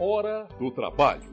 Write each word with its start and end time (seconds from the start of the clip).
Hora 0.00 0.44
do 0.60 0.70
Trabalho. 0.70 1.32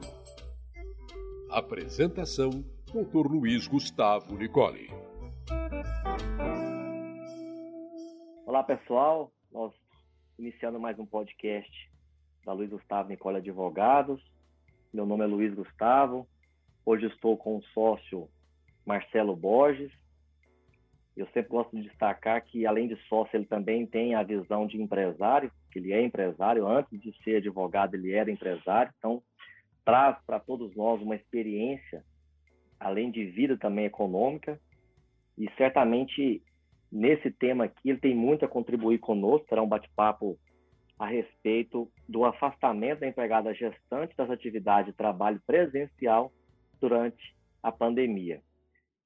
Apresentação: 1.48 2.50
Dr. 2.86 3.30
Luiz 3.30 3.68
Gustavo 3.68 4.36
Nicole. 4.36 4.90
Olá, 8.44 8.64
pessoal. 8.64 9.30
Nós 9.52 9.72
iniciando 10.36 10.80
mais 10.80 10.98
um 10.98 11.06
podcast 11.06 11.70
da 12.44 12.52
Luiz 12.52 12.68
Gustavo 12.68 13.08
Nicole 13.08 13.36
Advogados. 13.36 14.20
Meu 14.92 15.06
nome 15.06 15.22
é 15.22 15.28
Luiz 15.28 15.54
Gustavo. 15.54 16.26
Hoje 16.84 17.06
estou 17.06 17.36
com 17.36 17.58
o 17.58 17.62
sócio 17.66 18.28
Marcelo 18.84 19.36
Borges. 19.36 19.92
Eu 21.16 21.26
sempre 21.26 21.50
gosto 21.50 21.76
de 21.76 21.82
destacar 21.82 22.44
que, 22.44 22.66
além 22.66 22.88
de 22.88 22.96
sócio, 23.08 23.36
ele 23.36 23.46
também 23.46 23.86
tem 23.86 24.16
a 24.16 24.24
visão 24.24 24.66
de 24.66 24.82
empresário, 24.82 25.52
que 25.76 25.78
ele 25.78 25.92
é 25.92 26.02
empresário. 26.02 26.66
Antes 26.66 26.98
de 27.00 27.12
ser 27.22 27.36
advogado, 27.36 27.94
ele 27.94 28.12
era 28.12 28.30
empresário. 28.30 28.92
Então, 28.98 29.22
traz 29.84 30.16
para 30.26 30.40
todos 30.40 30.74
nós 30.74 31.00
uma 31.02 31.14
experiência, 31.14 32.02
além 32.80 33.10
de 33.10 33.26
vida 33.26 33.58
também 33.58 33.84
econômica. 33.84 34.58
E 35.36 35.50
certamente, 35.58 36.42
nesse 36.90 37.30
tema 37.30 37.64
aqui, 37.64 37.90
ele 37.90 37.98
tem 37.98 38.14
muito 38.14 38.44
a 38.44 38.48
contribuir 38.48 38.98
conosco. 38.98 39.46
Terá 39.46 39.62
um 39.62 39.68
bate-papo 39.68 40.38
a 40.98 41.06
respeito 41.06 41.90
do 42.08 42.24
afastamento 42.24 43.00
da 43.00 43.08
empregada 43.08 43.52
gestante 43.52 44.16
das 44.16 44.30
atividades 44.30 44.90
de 44.90 44.96
trabalho 44.96 45.40
presencial 45.46 46.32
durante 46.80 47.36
a 47.62 47.70
pandemia, 47.70 48.40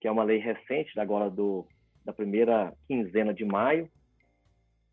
que 0.01 0.07
é 0.07 0.11
uma 0.11 0.23
lei 0.23 0.39
recente, 0.39 0.99
agora 1.01 1.29
do, 1.29 1.67
da 2.05 2.13
primeira 2.13 2.73
quinzena 2.87 3.35
de 3.35 3.45
maio, 3.45 3.91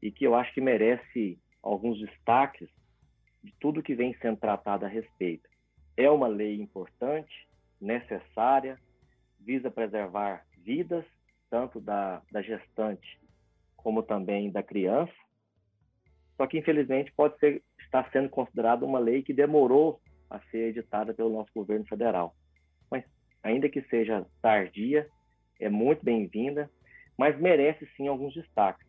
e 0.01 0.11
que 0.11 0.25
eu 0.25 0.33
acho 0.33 0.51
que 0.55 0.61
merece 0.61 1.37
alguns 1.67 1.99
destaques 1.99 2.69
de 3.43 3.53
tudo 3.59 3.83
que 3.83 3.95
vem 3.95 4.15
sendo 4.21 4.37
tratado 4.37 4.85
a 4.85 4.89
respeito. 4.89 5.47
É 5.95 6.09
uma 6.09 6.27
lei 6.27 6.59
importante, 6.59 7.47
necessária, 7.79 8.79
visa 9.39 9.69
preservar 9.69 10.45
vidas, 10.63 11.05
tanto 11.49 11.79
da, 11.79 12.21
da 12.31 12.41
gestante 12.41 13.19
como 13.75 14.03
também 14.03 14.51
da 14.51 14.61
criança. 14.63 15.13
Só 16.35 16.45
que, 16.45 16.57
infelizmente, 16.57 17.11
pode 17.13 17.37
ser, 17.39 17.63
estar 17.79 18.09
sendo 18.11 18.29
considerada 18.29 18.85
uma 18.85 18.99
lei 18.99 19.23
que 19.23 19.33
demorou 19.33 20.01
a 20.29 20.39
ser 20.51 20.69
editada 20.69 21.13
pelo 21.13 21.31
nosso 21.31 21.51
governo 21.53 21.85
federal. 21.85 22.35
Mas, 22.91 23.05
ainda 23.41 23.69
que 23.69 23.81
seja 23.83 24.25
tardia, 24.41 25.07
é 25.59 25.69
muito 25.69 26.03
bem-vinda, 26.03 26.69
mas 27.17 27.39
merece 27.39 27.87
sim 27.95 28.07
alguns 28.07 28.33
destaques. 28.33 28.85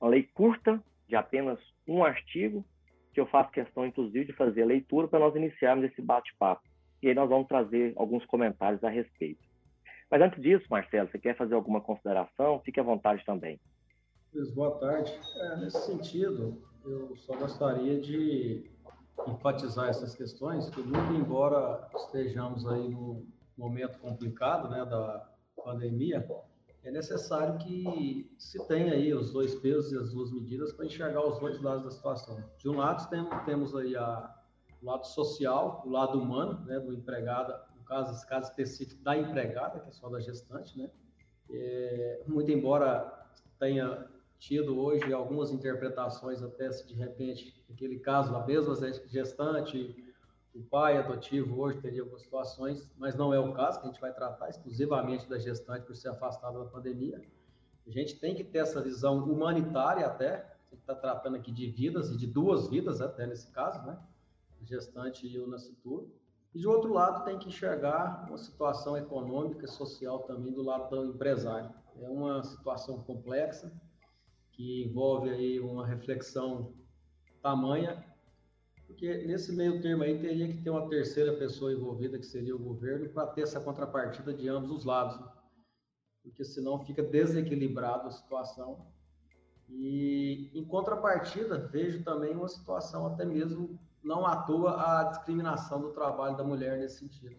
Uma 0.00 0.10
lei 0.10 0.24
curta, 0.34 0.82
de 1.12 1.16
apenas 1.16 1.58
um 1.86 2.02
artigo, 2.02 2.64
que 3.12 3.20
eu 3.20 3.26
faço 3.26 3.52
questão, 3.52 3.84
inclusive, 3.84 4.24
de 4.24 4.32
fazer 4.32 4.62
a 4.62 4.66
leitura 4.66 5.06
para 5.06 5.18
nós 5.18 5.36
iniciarmos 5.36 5.84
esse 5.84 6.00
bate-papo. 6.00 6.62
E 7.02 7.08
aí 7.08 7.14
nós 7.14 7.28
vamos 7.28 7.46
trazer 7.46 7.92
alguns 7.96 8.24
comentários 8.24 8.82
a 8.82 8.88
respeito. 8.88 9.42
Mas 10.10 10.22
antes 10.22 10.42
disso, 10.42 10.64
Marcelo, 10.70 11.10
você 11.10 11.18
quer 11.18 11.36
fazer 11.36 11.54
alguma 11.54 11.82
consideração? 11.82 12.62
Fique 12.64 12.80
à 12.80 12.82
vontade 12.82 13.22
também. 13.26 13.60
Boa 14.54 14.78
tarde. 14.78 15.12
É, 15.36 15.56
nesse 15.56 15.84
sentido, 15.84 16.62
eu 16.82 17.14
só 17.16 17.36
gostaria 17.36 18.00
de 18.00 18.70
enfatizar 19.28 19.90
essas 19.90 20.14
questões, 20.14 20.70
que 20.70 20.80
muito 20.80 21.12
embora 21.12 21.90
estejamos 21.94 22.66
aí 22.66 22.88
num 22.88 23.26
momento 23.58 23.98
complicado, 23.98 24.70
né, 24.70 24.82
da 24.86 25.28
pandemia, 25.62 26.26
é 26.84 26.90
necessário 26.90 27.58
que 27.58 28.34
se 28.38 28.58
tenha 28.66 28.92
aí 28.92 29.14
os 29.14 29.32
dois 29.32 29.54
pesos 29.54 29.92
e 29.92 29.98
as 29.98 30.12
duas 30.12 30.32
medidas 30.32 30.72
para 30.72 30.86
enxergar 30.86 31.24
os 31.24 31.38
dois 31.38 31.60
lados 31.60 31.84
da 31.84 31.90
situação. 31.90 32.42
De 32.58 32.68
um 32.68 32.76
lado, 32.76 33.08
temos 33.44 33.74
aí 33.74 33.96
a, 33.96 34.34
o 34.82 34.86
lado 34.86 35.06
social, 35.06 35.82
o 35.86 35.90
lado 35.90 36.20
humano, 36.20 36.64
né, 36.66 36.80
do 36.80 36.92
empregado, 36.92 37.54
no 37.76 37.84
caso, 37.84 38.12
esse 38.12 38.26
caso 38.26 38.50
específico 38.50 39.02
da 39.02 39.16
empregada, 39.16 39.80
que 39.80 39.88
é 39.88 39.92
só 39.92 40.08
da 40.08 40.18
gestante, 40.18 40.76
né, 40.76 40.90
é, 41.50 42.22
muito 42.26 42.50
embora 42.50 43.20
tenha 43.58 44.08
tido 44.38 44.76
hoje 44.76 45.12
algumas 45.12 45.52
interpretações 45.52 46.42
até 46.42 46.72
se 46.72 46.84
de 46.88 46.94
repente, 46.94 47.64
aquele 47.70 48.00
caso, 48.00 48.34
a 48.34 48.44
mesma 48.44 48.74
gestante 49.06 50.11
o 50.54 50.62
pai 50.62 50.98
adotivo 50.98 51.60
hoje 51.60 51.80
teria 51.80 52.02
algumas 52.02 52.22
situações, 52.22 52.90
mas 52.98 53.14
não 53.14 53.32
é 53.32 53.38
o 53.38 53.52
caso, 53.54 53.80
que 53.80 53.86
a 53.86 53.90
gente 53.90 54.00
vai 54.00 54.12
tratar 54.12 54.50
exclusivamente 54.50 55.28
da 55.28 55.38
gestante 55.38 55.86
por 55.86 55.96
ser 55.96 56.10
afastada 56.10 56.58
da 56.58 56.66
pandemia. 56.66 57.22
A 57.86 57.90
gente 57.90 58.20
tem 58.20 58.34
que 58.34 58.44
ter 58.44 58.58
essa 58.58 58.80
visão 58.80 59.18
humanitária 59.24 60.06
até, 60.06 60.34
a 60.70 60.74
gente 60.74 60.80
está 60.80 60.94
tratando 60.94 61.36
aqui 61.36 61.50
de 61.50 61.66
vidas, 61.66 62.10
e 62.10 62.16
de 62.16 62.26
duas 62.26 62.68
vidas 62.68 63.00
até 63.00 63.26
nesse 63.26 63.50
caso, 63.50 63.84
né? 63.86 63.98
O 64.60 64.64
gestante 64.64 65.26
e 65.26 65.38
o 65.38 65.46
nascituro. 65.46 66.12
E 66.54 66.58
de 66.58 66.66
outro 66.66 66.92
lado, 66.92 67.24
tem 67.24 67.38
que 67.38 67.48
enxergar 67.48 68.26
uma 68.28 68.36
situação 68.36 68.96
econômica 68.96 69.64
e 69.64 69.68
social 69.68 70.20
também 70.20 70.52
do 70.52 70.62
lado 70.62 70.90
do 70.90 71.14
empresário. 71.14 71.70
É 71.98 72.08
uma 72.08 72.42
situação 72.42 73.02
complexa, 73.02 73.72
que 74.52 74.84
envolve 74.84 75.30
aí 75.30 75.58
uma 75.58 75.86
reflexão 75.86 76.74
tamanha 77.40 78.11
porque 79.02 79.26
nesse 79.26 79.50
meio 79.50 79.82
termo 79.82 80.04
aí 80.04 80.16
teria 80.20 80.46
que 80.46 80.62
ter 80.62 80.70
uma 80.70 80.88
terceira 80.88 81.32
pessoa 81.32 81.72
envolvida, 81.72 82.20
que 82.20 82.24
seria 82.24 82.54
o 82.54 82.58
governo, 82.58 83.08
para 83.08 83.26
ter 83.26 83.42
essa 83.42 83.58
contrapartida 83.58 84.32
de 84.32 84.48
ambos 84.48 84.70
os 84.70 84.84
lados. 84.84 85.18
Né? 85.18 85.26
Porque 86.22 86.44
senão 86.44 86.78
fica 86.78 87.02
desequilibrado 87.02 88.06
a 88.06 88.12
situação. 88.12 88.86
E 89.68 90.52
em 90.54 90.64
contrapartida, 90.64 91.58
vejo 91.58 92.04
também 92.04 92.32
uma 92.32 92.46
situação 92.46 93.04
até 93.04 93.24
mesmo 93.24 93.76
não 94.04 94.24
à 94.24 94.36
toa 94.36 95.00
a 95.00 95.02
discriminação 95.10 95.80
do 95.80 95.90
trabalho 95.90 96.36
da 96.36 96.44
mulher 96.44 96.78
nesse 96.78 97.00
sentido. 97.00 97.34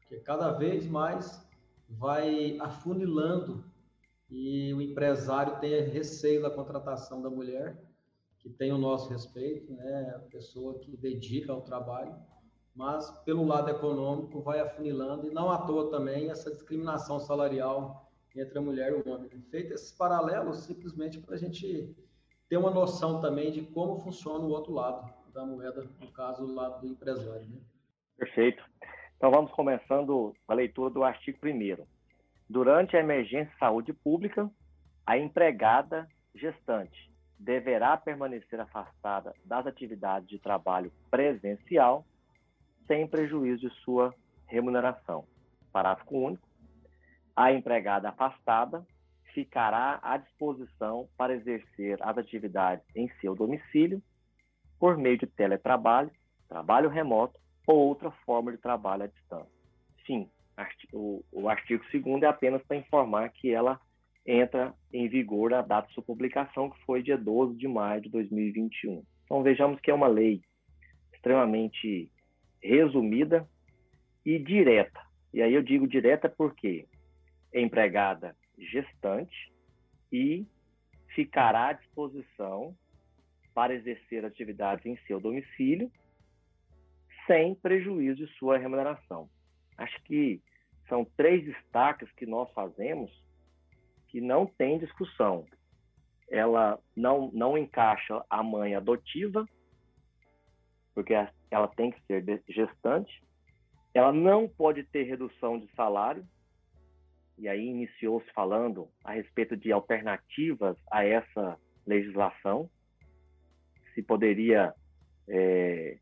Porque 0.00 0.16
cada 0.16 0.50
vez 0.50 0.84
mais 0.84 1.40
vai 1.88 2.58
afunilando 2.58 3.64
e 4.28 4.74
o 4.74 4.82
empresário 4.82 5.60
tem 5.60 5.80
receio 5.80 6.42
da 6.42 6.50
contratação 6.50 7.22
da 7.22 7.30
mulher 7.30 7.80
que 8.38 8.48
tem 8.48 8.72
o 8.72 8.78
nosso 8.78 9.10
respeito, 9.10 9.72
né, 9.72 10.14
a 10.16 10.20
pessoa 10.30 10.78
que 10.78 10.96
dedica 10.96 11.52
ao 11.52 11.62
trabalho, 11.62 12.14
mas 12.74 13.10
pelo 13.24 13.44
lado 13.44 13.70
econômico 13.70 14.40
vai 14.40 14.60
afunilando 14.60 15.26
e 15.26 15.30
não 15.30 15.50
à 15.50 15.58
toa 15.58 15.90
também 15.90 16.30
essa 16.30 16.50
discriminação 16.50 17.18
salarial 17.18 18.08
entre 18.36 18.58
a 18.58 18.62
mulher 18.62 18.92
e 18.92 18.94
o 18.94 19.12
homem. 19.12 19.28
Feito 19.50 19.74
esses 19.74 19.90
paralelos 19.90 20.58
simplesmente 20.60 21.18
para 21.18 21.34
a 21.34 21.38
gente 21.38 21.94
ter 22.48 22.56
uma 22.56 22.70
noção 22.70 23.20
também 23.20 23.50
de 23.50 23.62
como 23.62 23.98
funciona 24.00 24.44
o 24.44 24.50
outro 24.50 24.72
lado 24.72 25.12
da 25.34 25.44
moeda, 25.44 25.88
no 26.00 26.12
caso, 26.12 26.44
o 26.44 26.54
lado 26.54 26.80
do 26.80 26.86
empresário. 26.86 27.46
Né? 27.48 27.58
Perfeito. 28.16 28.62
Então 29.16 29.30
vamos 29.32 29.50
começando 29.52 30.32
a 30.46 30.54
leitura 30.54 30.90
do 30.90 31.02
artigo 31.02 31.38
1 31.44 31.84
Durante 32.48 32.96
a 32.96 33.00
emergência 33.00 33.52
de 33.52 33.58
saúde 33.58 33.92
pública, 33.92 34.48
a 35.04 35.18
empregada 35.18 36.08
gestante 36.34 37.08
deverá 37.38 37.96
permanecer 37.96 38.60
afastada 38.60 39.34
das 39.44 39.66
atividades 39.66 40.28
de 40.28 40.38
trabalho 40.38 40.92
presencial 41.10 42.04
sem 42.86 43.06
prejuízo 43.06 43.68
de 43.68 43.74
sua 43.82 44.14
remuneração. 44.46 45.24
Parágrafo 45.72 46.16
único. 46.16 46.48
A 47.36 47.52
empregada 47.52 48.08
afastada 48.08 48.84
ficará 49.32 50.00
à 50.02 50.16
disposição 50.16 51.08
para 51.16 51.34
exercer 51.34 51.98
as 52.02 52.18
atividades 52.18 52.84
em 52.96 53.08
seu 53.20 53.34
domicílio 53.34 54.02
por 54.80 54.96
meio 54.96 55.18
de 55.18 55.26
teletrabalho, 55.26 56.10
trabalho 56.48 56.88
remoto 56.88 57.38
ou 57.66 57.76
outra 57.76 58.10
forma 58.24 58.50
de 58.50 58.58
trabalho 58.58 59.04
à 59.04 59.06
distância. 59.06 59.52
Sim, 60.06 60.28
o 60.90 61.48
artigo 61.48 61.84
2 61.92 62.22
é 62.22 62.26
apenas 62.26 62.62
para 62.64 62.76
informar 62.76 63.28
que 63.28 63.52
ela 63.52 63.80
entra 64.28 64.74
em 64.92 65.08
vigor 65.08 65.54
a 65.54 65.62
data 65.62 65.88
de 65.88 65.94
sua 65.94 66.02
publicação, 66.02 66.68
que 66.68 66.84
foi 66.84 67.02
dia 67.02 67.16
12 67.16 67.56
de 67.56 67.66
maio 67.66 68.02
de 68.02 68.10
2021. 68.10 69.02
Então 69.24 69.42
vejamos 69.42 69.80
que 69.80 69.90
é 69.90 69.94
uma 69.94 70.06
lei 70.06 70.42
extremamente 71.14 72.12
resumida 72.62 73.48
e 74.26 74.38
direta. 74.38 75.00
E 75.32 75.40
aí 75.40 75.54
eu 75.54 75.62
digo 75.62 75.88
direta 75.88 76.28
porque 76.28 76.86
é 77.54 77.60
empregada 77.62 78.36
gestante 78.58 79.50
e 80.12 80.46
ficará 81.14 81.68
à 81.68 81.72
disposição 81.72 82.76
para 83.54 83.74
exercer 83.74 84.26
atividades 84.26 84.84
em 84.84 84.96
seu 85.06 85.18
domicílio 85.18 85.90
sem 87.26 87.54
prejuízo 87.54 88.26
de 88.26 88.32
sua 88.34 88.58
remuneração. 88.58 89.30
Acho 89.78 90.02
que 90.02 90.42
são 90.86 91.04
três 91.16 91.44
destaques 91.44 92.10
que 92.12 92.26
nós 92.26 92.50
fazemos 92.52 93.10
que 94.08 94.20
não 94.20 94.46
tem 94.46 94.78
discussão. 94.78 95.46
Ela 96.30 96.78
não, 96.96 97.30
não 97.32 97.56
encaixa 97.56 98.22
a 98.28 98.42
mãe 98.42 98.74
adotiva, 98.74 99.46
porque 100.94 101.14
ela 101.50 101.68
tem 101.68 101.90
que 101.90 102.00
ser 102.06 102.42
gestante. 102.48 103.22
Ela 103.94 104.12
não 104.12 104.48
pode 104.48 104.82
ter 104.84 105.04
redução 105.04 105.58
de 105.58 105.70
salário. 105.74 106.26
E 107.38 107.48
aí 107.48 107.66
iniciou-se 107.66 108.30
falando 108.32 108.88
a 109.04 109.12
respeito 109.12 109.56
de 109.56 109.70
alternativas 109.70 110.76
a 110.90 111.04
essa 111.04 111.58
legislação. 111.86 112.68
Se 113.94 114.02
poderia 114.02 114.74
é, 115.28 115.98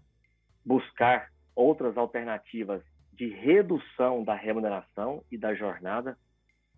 buscar 0.65 1.31
outras 1.55 1.97
alternativas 1.97 2.83
de 3.13 3.29
redução 3.29 4.25
da 4.25 4.35
remuneração 4.35 5.23
e 5.31 5.39
da 5.39 5.55
jornada, 5.55 6.19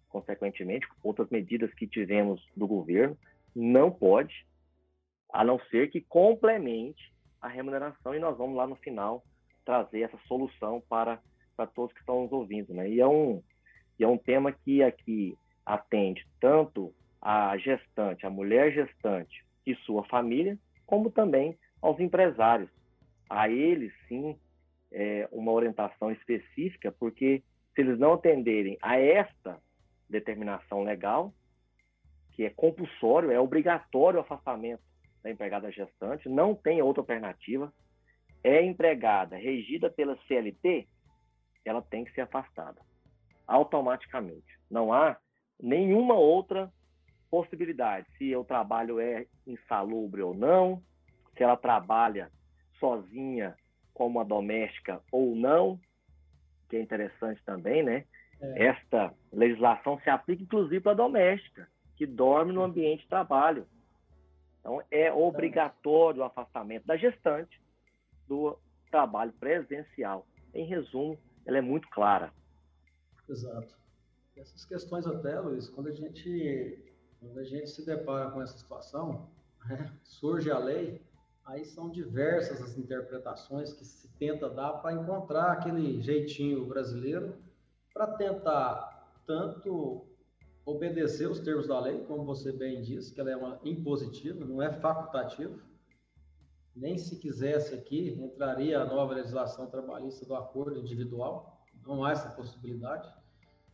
consequentemente, 0.09 0.87
outras 1.03 1.29
medidas 1.31 1.73
que 1.75 1.87
tivemos 1.87 2.45
do 2.57 2.67
governo, 2.67 3.17
não 3.55 3.91
pode, 3.91 4.47
a 5.33 5.45
não 5.45 5.59
ser 5.71 5.91
que 5.91 6.01
complemente 6.01 7.13
a 7.41 7.49
remuneração, 7.49 8.15
e 8.15 8.19
nós 8.19 8.37
vamos 8.37 8.57
lá 8.57 8.67
no 8.67 8.77
final 8.77 9.23
trazer 9.65 10.03
essa 10.03 10.19
solução 10.27 10.83
para, 10.89 11.21
para 11.57 11.67
todos 11.67 11.93
que 11.93 12.01
estão 12.01 12.23
nos 12.23 12.33
ouvindo. 12.33 12.73
Né? 12.73 12.91
E, 12.91 13.01
é 13.01 13.07
um, 13.07 13.43
e 13.99 14.05
é 14.05 14.09
um 14.09 14.19
tema 14.19 14.51
que 14.53 14.83
aqui 14.83 15.37
atende 15.65 16.27
tanto 16.41 16.93
a 17.21 17.57
gestante, 17.59 18.25
a 18.25 18.31
mulher 18.31 18.73
gestante 18.73 19.45
e 19.67 19.75
sua 19.77 20.05
família, 20.05 20.59
como 20.87 21.11
também 21.11 21.57
aos 21.83 22.01
empresários. 22.01 22.71
A 23.29 23.49
eles, 23.49 23.93
sim, 24.09 24.39
é, 24.91 25.29
uma 25.31 25.53
orientação 25.53 26.11
específica, 26.11 26.91
porque 26.91 27.43
se 27.75 27.83
eles 27.83 27.99
não 27.99 28.15
atenderem 28.15 28.79
a 28.81 28.99
esta 28.99 29.61
determinação 30.09 30.83
legal, 30.83 31.33
que 32.33 32.45
é 32.45 32.51
compulsório, 32.51 33.31
é 33.31 33.41
obrigatório 33.41 34.19
o 34.19 34.23
afastamento 34.23 34.83
da 35.23 35.31
empregada 35.31 35.71
gestante, 35.71 36.29
não 36.29 36.55
tem 36.55 36.81
outra 36.81 37.03
alternativa, 37.03 37.73
é 38.43 38.63
empregada 38.63 39.37
regida 39.37 39.91
pela 39.91 40.17
CLT, 40.27 40.89
ela 41.65 41.83
tem 41.83 42.05
que 42.05 42.13
ser 42.13 42.23
afastada 42.23 42.81
automaticamente. 43.47 44.47
Não 44.71 44.93
há 44.93 45.17
nenhuma 45.61 46.15
outra 46.15 46.73
possibilidade. 47.31 48.07
Se 48.17 48.35
o 48.37 48.45
trabalho 48.45 49.01
é 49.01 49.27
insalubre 49.47 50.23
ou 50.23 50.35
não, 50.35 50.83
se 51.37 51.43
ela 51.43 51.57
trabalha 51.57 52.31
sozinha 52.79 53.57
como 53.93 54.19
uma 54.19 54.25
doméstica 54.25 55.03
ou 55.11 55.35
não, 55.35 55.81
que 56.69 56.77
é 56.77 56.81
interessante 56.81 57.43
também, 57.45 57.83
né? 57.83 58.05
É. 58.41 58.67
Esta 58.67 59.13
legislação 59.33 59.99
se 60.01 60.11
aplica 60.11 60.43
inclusive 60.43 60.81
para 60.81 60.93
a 60.93 60.97
doméstica, 60.97 61.69
que 61.97 62.07
dorme 62.07 62.53
no 62.53 62.63
ambiente 62.63 63.03
de 63.03 63.09
trabalho. 63.09 63.67
Então, 64.61 64.83
é 64.91 65.13
obrigatório 65.13 66.21
o 66.21 66.25
afastamento 66.25 66.87
da 66.87 66.97
gestante 66.97 67.61
do 68.29 68.59
trabalho 68.91 69.33
presencial. 69.33 70.27
Em 70.55 70.67
resumo, 70.67 71.19
ela 71.47 71.59
é 71.59 71.63
muito 71.63 71.89
clara. 71.89 72.33
Exato. 73.29 73.77
Essas 74.37 74.65
questões 74.65 75.07
até, 75.07 75.39
Luiz, 75.41 75.69
quando 75.69 75.89
a 75.89 75.93
gente, 75.93 76.79
quando 77.21 77.39
a 77.39 77.45
gente 77.45 77.69
se 77.69 77.85
depara 77.85 78.31
com 78.31 78.41
essa 78.41 78.57
situação, 78.57 79.29
né, 79.67 79.93
surge 80.05 80.51
a 80.51 80.59
lei, 80.59 81.03
aí 81.45 81.65
são 81.65 81.91
diversas 81.91 82.63
as 82.63 82.79
interpretações 82.79 83.73
que 83.73 83.85
se 83.85 84.09
tenta 84.17 84.49
dar 84.49 84.75
para 84.75 84.95
encontrar 84.95 85.53
aquele 85.53 86.01
jeitinho 86.01 86.67
brasileiro 86.67 87.35
para 87.99 88.13
tentar 88.13 89.13
tanto 89.27 90.07
obedecer 90.65 91.29
os 91.29 91.41
termos 91.41 91.67
da 91.67 91.81
lei, 91.81 92.05
como 92.05 92.25
você 92.25 92.53
bem 92.53 92.81
disse, 92.81 93.13
que 93.13 93.21
ela 93.21 93.33
é 93.33 93.37
uma 93.37 93.59
impositiva, 93.65 94.45
não 94.45 94.63
é 94.63 94.73
facultativa. 94.73 95.59
Nem 96.77 96.97
se 96.97 97.19
quisesse 97.19 97.75
aqui, 97.75 98.11
entraria 98.11 98.81
a 98.81 98.85
nova 98.85 99.15
legislação 99.15 99.67
trabalhista 99.67 100.25
do 100.25 100.37
acordo 100.37 100.79
individual, 100.79 101.61
não 101.85 102.05
há 102.05 102.13
essa 102.13 102.31
possibilidade, 102.31 103.13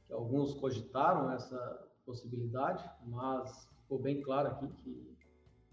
que 0.06 0.12
alguns 0.14 0.54
cogitaram 0.54 1.30
essa 1.30 1.86
possibilidade, 2.06 2.82
mas 3.04 3.68
ficou 3.82 3.98
bem 3.98 4.22
claro 4.22 4.48
aqui 4.48 4.68
que 4.82 5.14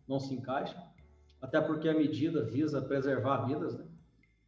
não 0.05 0.19
se 0.19 0.33
encaixa, 0.33 0.77
até 1.41 1.61
porque 1.61 1.87
a 1.87 1.93
medida 1.93 2.43
visa 2.43 2.81
preservar 2.81 3.45
vidas, 3.45 3.77
né? 3.77 3.87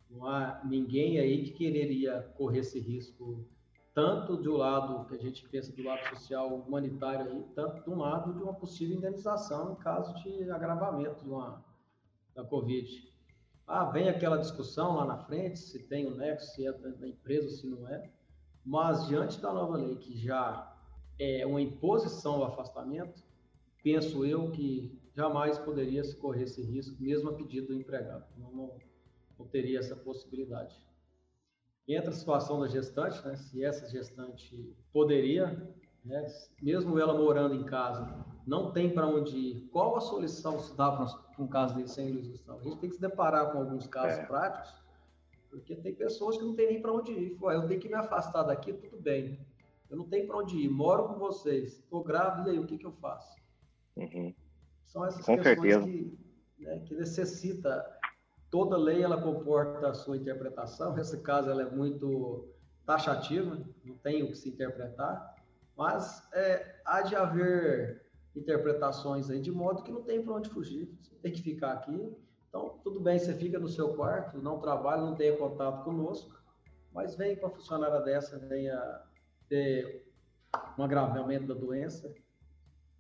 Não 0.10 0.28
há 0.28 0.62
ninguém 0.66 1.20
aí 1.20 1.44
que 1.44 1.52
quereria 1.52 2.22
correr 2.36 2.60
esse 2.60 2.80
risco 2.80 3.48
tanto 3.94 4.36
do 4.36 4.58
lado 4.58 5.06
que 5.06 5.16
a 5.16 5.18
gente 5.20 5.48
pensa 5.48 5.72
do 5.72 5.84
lado 5.84 6.08
social 6.10 6.56
humanitário 6.56 7.32
aí, 7.32 7.44
tanto 7.56 7.84
do 7.84 7.96
lado 7.96 8.34
de 8.34 8.42
uma 8.42 8.54
possível 8.54 8.98
indenização 8.98 9.74
em 9.74 9.76
caso 9.76 10.16
de 10.24 10.50
agravamento 10.50 11.24
de 11.24 11.30
uma, 11.30 11.64
da 12.34 12.44
Covid. 12.44 13.12
Ah, 13.68 13.86
vem 13.86 14.10
aquela 14.10 14.38
discussão 14.38 14.96
lá 14.96 15.06
na 15.06 15.18
frente, 15.18 15.60
se 15.60 15.80
tem 15.80 16.08
o 16.08 16.16
nexo, 16.16 16.54
se 16.54 16.66
é 16.66 16.74
da 16.74 17.08
empresa, 17.08 17.50
se 17.50 17.68
não 17.68 17.88
é, 17.88 18.10
mas 18.66 19.08
diante 19.08 19.40
da 19.40 19.54
nova 19.54 19.78
lei, 19.78 19.96
que 19.96 20.18
já 20.18 20.76
é 21.20 21.46
uma 21.46 21.62
imposição 21.62 22.36
ao 22.36 22.46
afastamento, 22.46 23.24
penso 23.84 24.26
eu 24.26 24.52
que 24.52 25.00
jamais 25.16 25.60
poderia 25.60 26.04
se 26.04 26.16
correr 26.16 26.44
esse 26.44 26.62
risco, 26.64 27.02
mesmo 27.02 27.30
a 27.30 27.34
pedido 27.34 27.68
do 27.68 27.74
empregado. 27.76 28.26
Não, 28.38 28.52
não, 28.52 28.78
não 29.38 29.48
teria 29.48 29.80
essa 29.80 29.96
possibilidade. 29.96 30.76
Entra 31.88 32.12
a 32.12 32.14
situação 32.14 32.60
da 32.60 32.68
gestante, 32.68 33.26
né? 33.26 33.36
se 33.36 33.64
essa 33.64 33.90
gestante 33.90 34.74
poderia, 34.92 35.70
né? 36.04 36.26
mesmo 36.62 36.98
ela 36.98 37.14
morando 37.14 37.56
em 37.56 37.66
casa, 37.66 38.26
não 38.48 38.72
tem 38.72 38.94
para 38.94 39.08
onde 39.08 39.36
ir. 39.36 39.70
Qual 39.72 39.98
a 39.98 40.02
solução 40.02 40.60
se 40.60 40.76
dá 40.78 40.92
para 40.92 41.44
um 41.44 41.48
caso 41.48 41.76
desse, 41.76 41.96
sem 41.96 42.12
Luiz 42.12 42.28
Gustavo? 42.28 42.60
A 42.60 42.64
gente 42.64 42.80
tem 42.80 42.90
que 42.90 42.96
se 42.96 43.02
deparar 43.02 43.52
com 43.52 43.60
alguns 43.60 43.88
casos 43.88 44.20
é. 44.20 44.26
práticos, 44.26 44.74
porque 45.50 45.76
tem 45.76 45.94
pessoas 45.94 46.38
que 46.38 46.44
não 46.44 46.56
tem 46.56 46.68
nem 46.68 46.82
para 46.82 46.94
onde 46.94 47.12
ir. 47.12 47.38
Pô, 47.38 47.52
eu 47.52 47.68
tenho 47.68 47.80
que 47.80 47.90
me 47.90 47.96
afastar 47.96 48.44
daqui, 48.44 48.74
tudo 48.74 49.02
bem. 49.02 49.40
Eu 49.90 49.98
não 49.98 50.08
tenho 50.08 50.26
para 50.26 50.38
onde 50.38 50.58
ir, 50.58 50.70
moro 50.70 51.08
com 51.10 51.20
vocês, 51.20 51.80
estou 51.80 52.04
grávida, 52.04 52.50
e 52.50 52.54
aí, 52.54 52.60
o 52.60 52.66
que, 52.66 52.78
que 52.78 52.86
eu 52.86 52.92
faço? 52.94 53.36
Uhum. 53.96 54.34
São 54.86 55.06
essas 55.06 55.26
com 55.26 55.36
questões 55.36 55.74
certeza. 55.74 55.86
que, 55.86 56.18
né, 56.60 56.80
que 56.80 56.96
necessita 56.96 58.00
toda 58.54 58.78
lei 58.78 59.02
ela 59.02 59.20
comporta 59.20 59.90
a 59.90 59.94
sua 59.96 60.16
interpretação. 60.16 60.94
Nesse 60.94 61.20
caso, 61.24 61.50
ela 61.50 61.64
é 61.64 61.72
muito 61.72 62.54
taxativa, 62.86 63.60
não 63.84 63.98
tem 63.98 64.22
o 64.22 64.28
que 64.28 64.36
se 64.36 64.50
interpretar, 64.50 65.36
mas 65.76 66.32
é, 66.32 66.80
há 66.86 67.02
de 67.02 67.16
haver 67.16 68.06
interpretações 68.36 69.32
aí 69.32 69.40
de 69.40 69.52
modo 69.52 69.82
que 69.82 69.92
não 69.92 70.04
tem 70.04 70.22
para 70.22 70.36
onde 70.36 70.50
fugir. 70.50 70.88
Você 71.02 71.16
tem 71.16 71.32
que 71.32 71.42
ficar 71.42 71.72
aqui. 71.72 72.16
Então, 72.48 72.80
tudo 72.84 73.00
bem, 73.00 73.18
você 73.18 73.34
fica 73.34 73.58
no 73.58 73.68
seu 73.68 73.96
quarto, 73.96 74.38
não 74.38 74.60
trabalha, 74.60 75.02
não 75.02 75.16
tenha 75.16 75.36
contato 75.36 75.84
conosco, 75.84 76.40
mas 76.94 77.16
vem 77.16 77.36
com 77.36 77.48
a 77.48 77.50
funcionária 77.50 78.02
dessa, 78.02 78.38
venha 78.38 79.02
ter 79.50 80.06
um 80.78 80.84
agravamento 80.84 81.48
da 81.48 81.56
doença. 81.56 82.14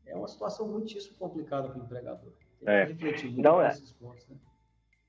É 0.08 0.18
uma 0.18 0.28
situação 0.28 0.68
muitíssimo 0.68 1.16
complicada 1.20 1.70
para 1.70 1.80
o 1.80 1.84
empregador. 1.84 2.34
Tem 2.58 2.66
que 2.66 2.72
é. 2.72 2.86
refletir 2.86 3.26
muito 3.28 3.40
então, 3.42 3.62
é. 3.62 3.70
pontos. 4.00 4.28
Né? 4.28 4.38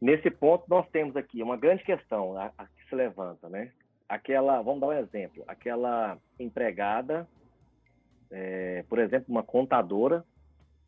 Nesse 0.01 0.31
ponto, 0.31 0.65
nós 0.69 0.89
temos 0.91 1.17
aqui 1.17 1.43
uma 1.43 1.57
grande 1.57 1.83
questão 1.85 2.37
a, 2.37 2.53
a 2.59 2.67
que 2.67 2.89
se 2.89 2.95
levanta, 2.95 3.49
né? 3.49 3.73
Aquela, 4.09 4.61
vamos 4.61 4.81
dar 4.81 4.89
um 4.89 4.93
exemplo, 4.93 5.43
aquela 5.47 6.19
empregada, 6.39 7.27
é, 8.31 8.85
por 8.89 8.99
exemplo, 8.99 9.27
uma 9.29 9.43
contadora, 9.43 10.25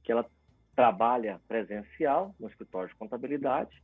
que 0.02 0.12
ela 0.12 0.26
trabalha 0.74 1.40
presencial 1.48 2.34
no 2.38 2.48
escritório 2.48 2.88
de 2.88 2.94
contabilidade, 2.96 3.82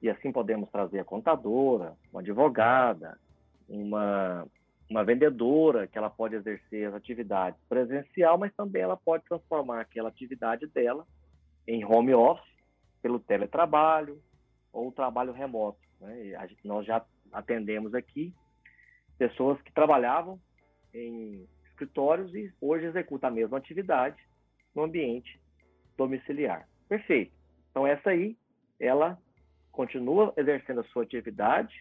e 0.00 0.08
assim 0.08 0.32
podemos 0.32 0.70
trazer 0.70 1.00
a 1.00 1.04
contadora, 1.04 1.94
uma 2.10 2.20
advogada, 2.20 3.18
uma, 3.68 4.46
uma 4.88 5.04
vendedora, 5.04 5.86
que 5.86 5.96
ela 5.96 6.10
pode 6.10 6.34
exercer 6.34 6.88
as 6.88 6.94
atividades 6.94 7.60
presencial, 7.68 8.38
mas 8.38 8.52
também 8.54 8.82
ela 8.82 8.96
pode 8.96 9.24
transformar 9.24 9.80
aquela 9.80 10.08
atividade 10.08 10.66
dela 10.66 11.06
em 11.68 11.84
home 11.84 12.14
office, 12.14 12.50
pelo 13.00 13.20
teletrabalho, 13.20 14.20
ou 14.72 14.90
trabalho 14.92 15.32
remoto. 15.32 15.78
Né? 16.00 16.36
Gente, 16.48 16.66
nós 16.66 16.86
já 16.86 17.04
atendemos 17.32 17.94
aqui 17.94 18.34
pessoas 19.18 19.60
que 19.62 19.72
trabalhavam 19.72 20.40
em 20.94 21.46
escritórios 21.66 22.34
e 22.34 22.52
hoje 22.60 22.86
executam 22.86 23.30
a 23.30 23.32
mesma 23.32 23.58
atividade 23.58 24.16
no 24.74 24.82
ambiente 24.82 25.40
domiciliar. 25.96 26.68
Perfeito. 26.88 27.32
Então, 27.70 27.86
essa 27.86 28.10
aí, 28.10 28.36
ela 28.78 29.18
continua 29.70 30.32
exercendo 30.36 30.80
a 30.80 30.84
sua 30.84 31.02
atividade, 31.02 31.74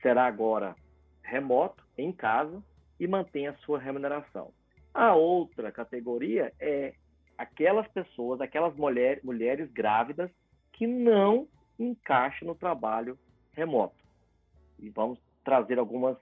será 0.00 0.26
agora 0.26 0.74
remoto, 1.22 1.84
em 1.96 2.12
casa, 2.12 2.62
e 2.98 3.06
mantém 3.06 3.46
a 3.48 3.56
sua 3.58 3.78
remuneração. 3.78 4.52
A 4.94 5.14
outra 5.14 5.72
categoria 5.72 6.52
é 6.60 6.94
aquelas 7.36 7.86
pessoas, 7.88 8.40
aquelas 8.40 8.74
mulher, 8.76 9.20
mulheres 9.24 9.70
grávidas 9.72 10.30
que 10.72 10.86
não 10.86 11.48
encaixe 11.84 12.44
no 12.44 12.54
trabalho 12.54 13.18
remoto. 13.52 14.02
E 14.78 14.88
vamos 14.90 15.18
trazer 15.44 15.78
algumas, 15.78 16.16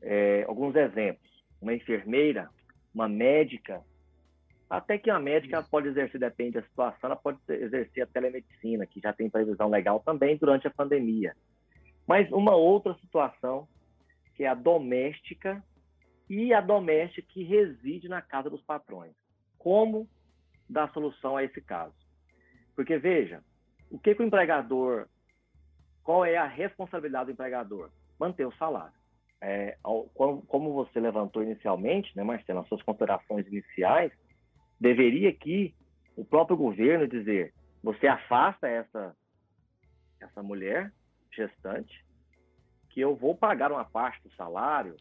é, 0.00 0.44
alguns 0.46 0.74
exemplos. 0.74 1.30
Uma 1.60 1.74
enfermeira, 1.74 2.50
uma 2.94 3.08
médica, 3.08 3.82
até 4.68 4.98
que 4.98 5.10
a 5.10 5.18
médica 5.18 5.62
pode 5.62 5.88
exercer, 5.88 6.20
depende 6.20 6.52
da 6.52 6.62
situação, 6.62 7.08
ela 7.08 7.16
pode 7.16 7.38
exercer 7.48 8.02
a 8.02 8.06
telemedicina, 8.06 8.86
que 8.86 9.00
já 9.00 9.12
tem 9.12 9.30
previsão 9.30 9.68
legal 9.68 10.00
também 10.00 10.36
durante 10.36 10.66
a 10.66 10.70
pandemia. 10.70 11.34
Mas 12.06 12.30
uma 12.30 12.54
outra 12.54 12.94
situação, 12.94 13.68
que 14.34 14.44
é 14.44 14.48
a 14.48 14.54
doméstica 14.54 15.62
e 16.28 16.52
a 16.52 16.60
doméstica 16.60 17.26
que 17.32 17.42
reside 17.42 18.08
na 18.08 18.20
casa 18.20 18.50
dos 18.50 18.62
patrões. 18.62 19.14
Como 19.58 20.08
dar 20.68 20.92
solução 20.92 21.36
a 21.36 21.44
esse 21.44 21.60
caso? 21.60 21.94
Porque, 22.74 22.98
veja, 22.98 23.42
o 23.90 23.98
que, 23.98 24.14
que 24.14 24.22
o 24.22 24.26
empregador 24.26 25.08
qual 26.06 26.24
é 26.24 26.36
a 26.36 26.46
responsabilidade 26.46 27.26
do 27.26 27.32
empregador? 27.32 27.90
Manter 28.18 28.46
o 28.46 28.52
salário. 28.52 28.94
É, 29.40 29.76
como 29.82 30.72
você 30.72 31.00
levantou 31.00 31.42
inicialmente, 31.42 32.16
né, 32.16 32.22
Marcelo, 32.22 32.60
nas 32.60 32.68
suas 32.68 32.80
considerações 32.82 33.44
iniciais, 33.48 34.12
deveria 34.80 35.28
aqui 35.28 35.74
o 36.16 36.24
próprio 36.24 36.56
governo 36.56 37.08
dizer: 37.08 37.52
você 37.82 38.06
afasta 38.06 38.68
essa 38.68 39.14
essa 40.20 40.42
mulher 40.42 40.92
gestante, 41.32 42.04
que 42.90 43.00
eu 43.00 43.14
vou 43.14 43.36
pagar 43.36 43.70
uma 43.70 43.84
parte 43.84 44.22
do 44.22 44.34
salário, 44.36 44.96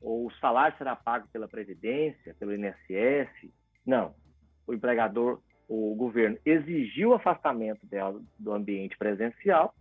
ou 0.00 0.26
o 0.26 0.32
salário 0.38 0.76
será 0.78 0.96
pago 0.96 1.28
pela 1.28 1.46
Previdência, 1.46 2.34
pelo 2.34 2.54
INSS. 2.54 3.52
Não. 3.86 4.14
O 4.66 4.74
empregador, 4.74 5.40
o 5.68 5.94
governo 5.94 6.38
exigiu 6.46 7.10
o 7.10 7.14
afastamento 7.14 7.86
dela 7.86 8.20
do 8.38 8.52
ambiente 8.52 8.96
presencial, 8.96 9.74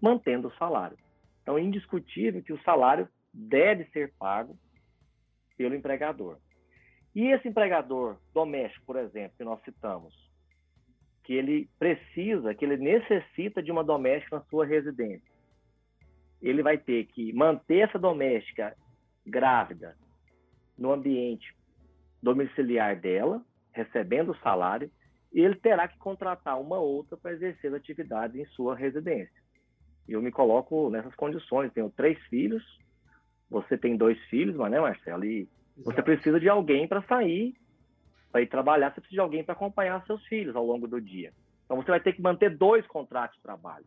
mantendo 0.00 0.48
o 0.48 0.54
salário. 0.56 0.98
Então, 1.42 1.56
é 1.56 1.62
indiscutível 1.62 2.42
que 2.42 2.52
o 2.52 2.62
salário 2.62 3.08
deve 3.32 3.84
ser 3.86 4.12
pago 4.18 4.56
pelo 5.56 5.74
empregador. 5.74 6.38
E 7.14 7.28
esse 7.28 7.48
empregador 7.48 8.18
doméstico, 8.32 8.84
por 8.84 8.96
exemplo, 8.96 9.36
que 9.36 9.44
nós 9.44 9.62
citamos, 9.64 10.14
que 11.24 11.32
ele 11.32 11.68
precisa, 11.78 12.54
que 12.54 12.64
ele 12.64 12.76
necessita 12.76 13.62
de 13.62 13.72
uma 13.72 13.82
doméstica 13.82 14.36
na 14.36 14.42
sua 14.44 14.66
residência, 14.66 15.30
ele 16.40 16.62
vai 16.62 16.78
ter 16.78 17.04
que 17.06 17.32
manter 17.32 17.88
essa 17.88 17.98
doméstica 17.98 18.76
grávida 19.26 19.96
no 20.78 20.92
ambiente 20.92 21.54
domiciliar 22.22 22.98
dela, 22.98 23.44
recebendo 23.72 24.32
o 24.32 24.38
salário, 24.38 24.90
e 25.32 25.40
ele 25.40 25.54
terá 25.54 25.86
que 25.86 25.98
contratar 25.98 26.60
uma 26.60 26.78
outra 26.78 27.16
para 27.16 27.32
exercer 27.32 27.72
a 27.72 27.76
atividade 27.76 28.40
em 28.40 28.44
sua 28.46 28.74
residência. 28.74 29.40
Eu 30.08 30.20
me 30.20 30.32
coloco 30.32 30.90
nessas 30.90 31.14
condições. 31.14 31.72
Tenho 31.72 31.88
três 31.90 32.18
filhos, 32.26 32.64
você 33.48 33.78
tem 33.78 33.96
dois 33.96 34.18
filhos, 34.24 34.56
mas 34.56 34.70
né, 34.70 34.80
Marcelo? 34.80 35.24
E 35.24 35.48
você 35.76 36.02
precisa 36.02 36.40
de 36.40 36.48
alguém 36.48 36.88
para 36.88 37.02
sair, 37.02 37.54
para 38.32 38.42
ir 38.42 38.48
trabalhar, 38.48 38.90
você 38.90 39.00
precisa 39.00 39.16
de 39.16 39.20
alguém 39.20 39.44
para 39.44 39.54
acompanhar 39.54 40.04
seus 40.06 40.24
filhos 40.26 40.56
ao 40.56 40.66
longo 40.66 40.88
do 40.88 41.00
dia. 41.00 41.32
Então 41.64 41.76
você 41.76 41.90
vai 41.90 42.00
ter 42.00 42.12
que 42.12 42.22
manter 42.22 42.56
dois 42.56 42.86
contratos 42.86 43.36
de 43.36 43.42
trabalho. 43.42 43.84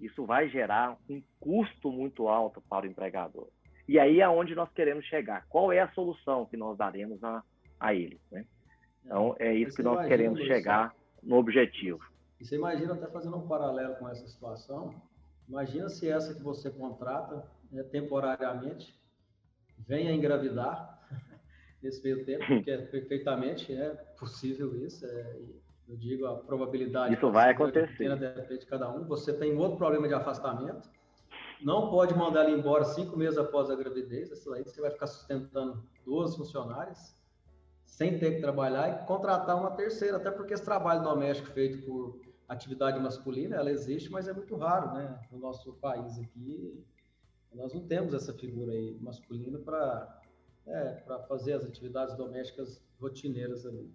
Isso 0.00 0.24
vai 0.24 0.48
gerar 0.48 0.96
um 1.08 1.22
custo 1.40 1.90
muito 1.90 2.28
alto 2.28 2.60
para 2.68 2.86
o 2.86 2.88
empregador. 2.88 3.48
E 3.88 3.98
aí 3.98 4.20
é 4.20 4.28
onde 4.28 4.54
nós 4.54 4.70
queremos 4.72 5.04
chegar. 5.06 5.46
Qual 5.48 5.72
é 5.72 5.80
a 5.80 5.88
solução 5.92 6.46
que 6.46 6.56
nós 6.56 6.76
daremos 6.76 7.22
a, 7.24 7.42
a 7.80 7.94
eles? 7.94 8.20
Né? 8.30 8.44
Então, 9.06 9.36
é 9.38 9.54
isso 9.54 9.76
que 9.76 9.82
nós 9.84 10.04
queremos 10.06 10.40
chegar 10.40 10.92
no 11.22 11.36
objetivo. 11.36 12.00
E 12.40 12.44
você 12.44 12.56
imagina, 12.56 12.94
até 12.94 13.06
fazendo 13.06 13.36
um 13.36 13.46
paralelo 13.46 13.94
com 13.94 14.08
essa 14.08 14.26
situação, 14.26 14.94
imagina 15.48 15.88
se 15.88 16.08
essa 16.10 16.34
que 16.34 16.42
você 16.42 16.68
contrata 16.70 17.48
né, 17.70 17.84
temporariamente 17.84 19.00
venha 19.86 20.12
engravidar 20.12 21.08
nesse 21.80 22.02
meio 22.02 22.24
tempo, 22.26 22.44
porque 22.46 22.70
é 22.70 22.78
perfeitamente 22.78 23.72
é 23.72 23.90
possível 24.18 24.76
isso. 24.84 25.06
É, 25.06 25.36
eu 25.88 25.96
digo 25.96 26.26
a 26.26 26.34
probabilidade. 26.34 27.14
Isso 27.14 27.30
vai 27.30 27.52
acontecer. 27.52 28.16
Depende 28.18 28.60
de 28.60 28.66
cada 28.66 28.90
um. 28.90 29.04
Você 29.04 29.32
tem 29.32 29.56
outro 29.56 29.78
problema 29.78 30.08
de 30.08 30.14
afastamento. 30.14 30.90
Não 31.62 31.90
pode 31.90 32.12
mandar 32.12 32.48
ele 32.48 32.58
embora 32.58 32.84
cinco 32.84 33.16
meses 33.16 33.38
após 33.38 33.70
a 33.70 33.76
gravidez. 33.76 34.32
Isso 34.32 34.52
aí 34.52 34.64
você 34.64 34.80
vai 34.80 34.90
ficar 34.90 35.06
sustentando 35.06 35.80
duas 36.04 36.34
funcionárias 36.34 37.16
sem 37.86 38.18
ter 38.18 38.34
que 38.34 38.40
trabalhar 38.40 38.90
e 38.90 39.06
contratar 39.06 39.58
uma 39.58 39.70
terceira, 39.70 40.18
até 40.18 40.30
porque 40.30 40.52
esse 40.52 40.64
trabalho 40.64 41.02
doméstico 41.02 41.48
feito 41.48 41.86
por 41.86 42.20
atividade 42.48 43.00
masculina, 43.00 43.56
ela 43.56 43.70
existe, 43.70 44.10
mas 44.10 44.28
é 44.28 44.32
muito 44.32 44.54
raro, 44.56 44.92
né? 44.92 45.18
No 45.32 45.38
nosso 45.38 45.72
país 45.74 46.18
aqui, 46.18 46.84
nós 47.54 47.72
não 47.72 47.86
temos 47.86 48.12
essa 48.12 48.34
figura 48.34 48.72
aí 48.72 48.98
masculina 49.00 49.58
para 49.58 50.22
é, 50.66 50.90
para 51.06 51.20
fazer 51.20 51.54
as 51.54 51.64
atividades 51.64 52.14
domésticas 52.16 52.82
rotineiras 53.00 53.64
ali. 53.64 53.90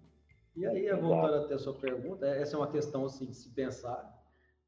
E 0.56 0.66
aí, 0.66 0.90
voltando 0.94 1.44
até 1.44 1.54
a 1.54 1.58
sua 1.58 1.74
pergunta, 1.74 2.26
essa 2.26 2.56
é 2.56 2.58
uma 2.58 2.70
questão 2.70 3.04
assim 3.04 3.26
de 3.26 3.36
se 3.36 3.48
pensar. 3.50 4.20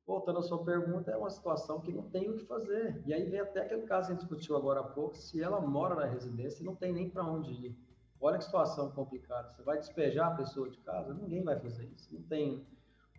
Voltando 0.07 0.39
à 0.39 0.43
sua 0.43 0.63
pergunta, 0.63 1.11
é 1.11 1.17
uma 1.17 1.31
situação 1.31 1.81
que 1.81 1.93
não 1.93 2.03
tem 2.11 2.29
o 2.29 2.37
que 2.37 2.45
fazer. 2.45 3.03
E 3.07 3.13
aí 3.13 3.25
vem 3.25 3.41
até 3.41 3.63
aquele 3.63 3.83
caso 3.83 4.09
que 4.09 4.13
a 4.13 4.15
gente 4.15 4.27
discutiu 4.27 4.57
agora 4.57 4.81
há 4.81 4.85
pouco, 4.85 5.17
se 5.17 5.43
ela 5.43 5.61
mora 5.61 5.95
na 5.95 6.05
residência 6.05 6.63
e 6.63 6.67
não 6.67 6.75
tem 6.75 6.93
nem 6.93 7.09
para 7.09 7.25
onde 7.25 7.53
ir. 7.53 7.77
Olha 8.21 8.39
que 8.39 8.45
situação 8.45 8.91
complicada. 8.93 9.51
Você 9.51 9.63
vai 9.63 9.79
despejar 9.79 10.33
a 10.33 10.37
pessoa 10.37 10.71
de 10.71 10.79
casa? 10.79 11.13
Ninguém 11.15 11.43
vai 11.43 11.59
fazer 11.59 11.85
isso. 11.87 12.15
Não 12.15 12.23
tem 12.23 12.67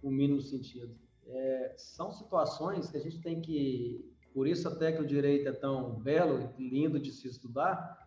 o 0.01 0.09
mínimo 0.09 0.41
sentido. 0.41 0.95
É, 1.27 1.73
são 1.77 2.11
situações 2.11 2.89
que 2.89 2.97
a 2.97 3.01
gente 3.01 3.21
tem 3.21 3.41
que. 3.41 4.13
Por 4.33 4.47
isso, 4.47 4.67
até 4.67 4.91
que 4.91 5.01
o 5.01 5.07
direito 5.07 5.47
é 5.47 5.53
tão 5.53 5.95
belo 5.95 6.53
e 6.57 6.67
lindo 6.67 6.99
de 6.99 7.11
se 7.11 7.27
estudar, 7.27 7.97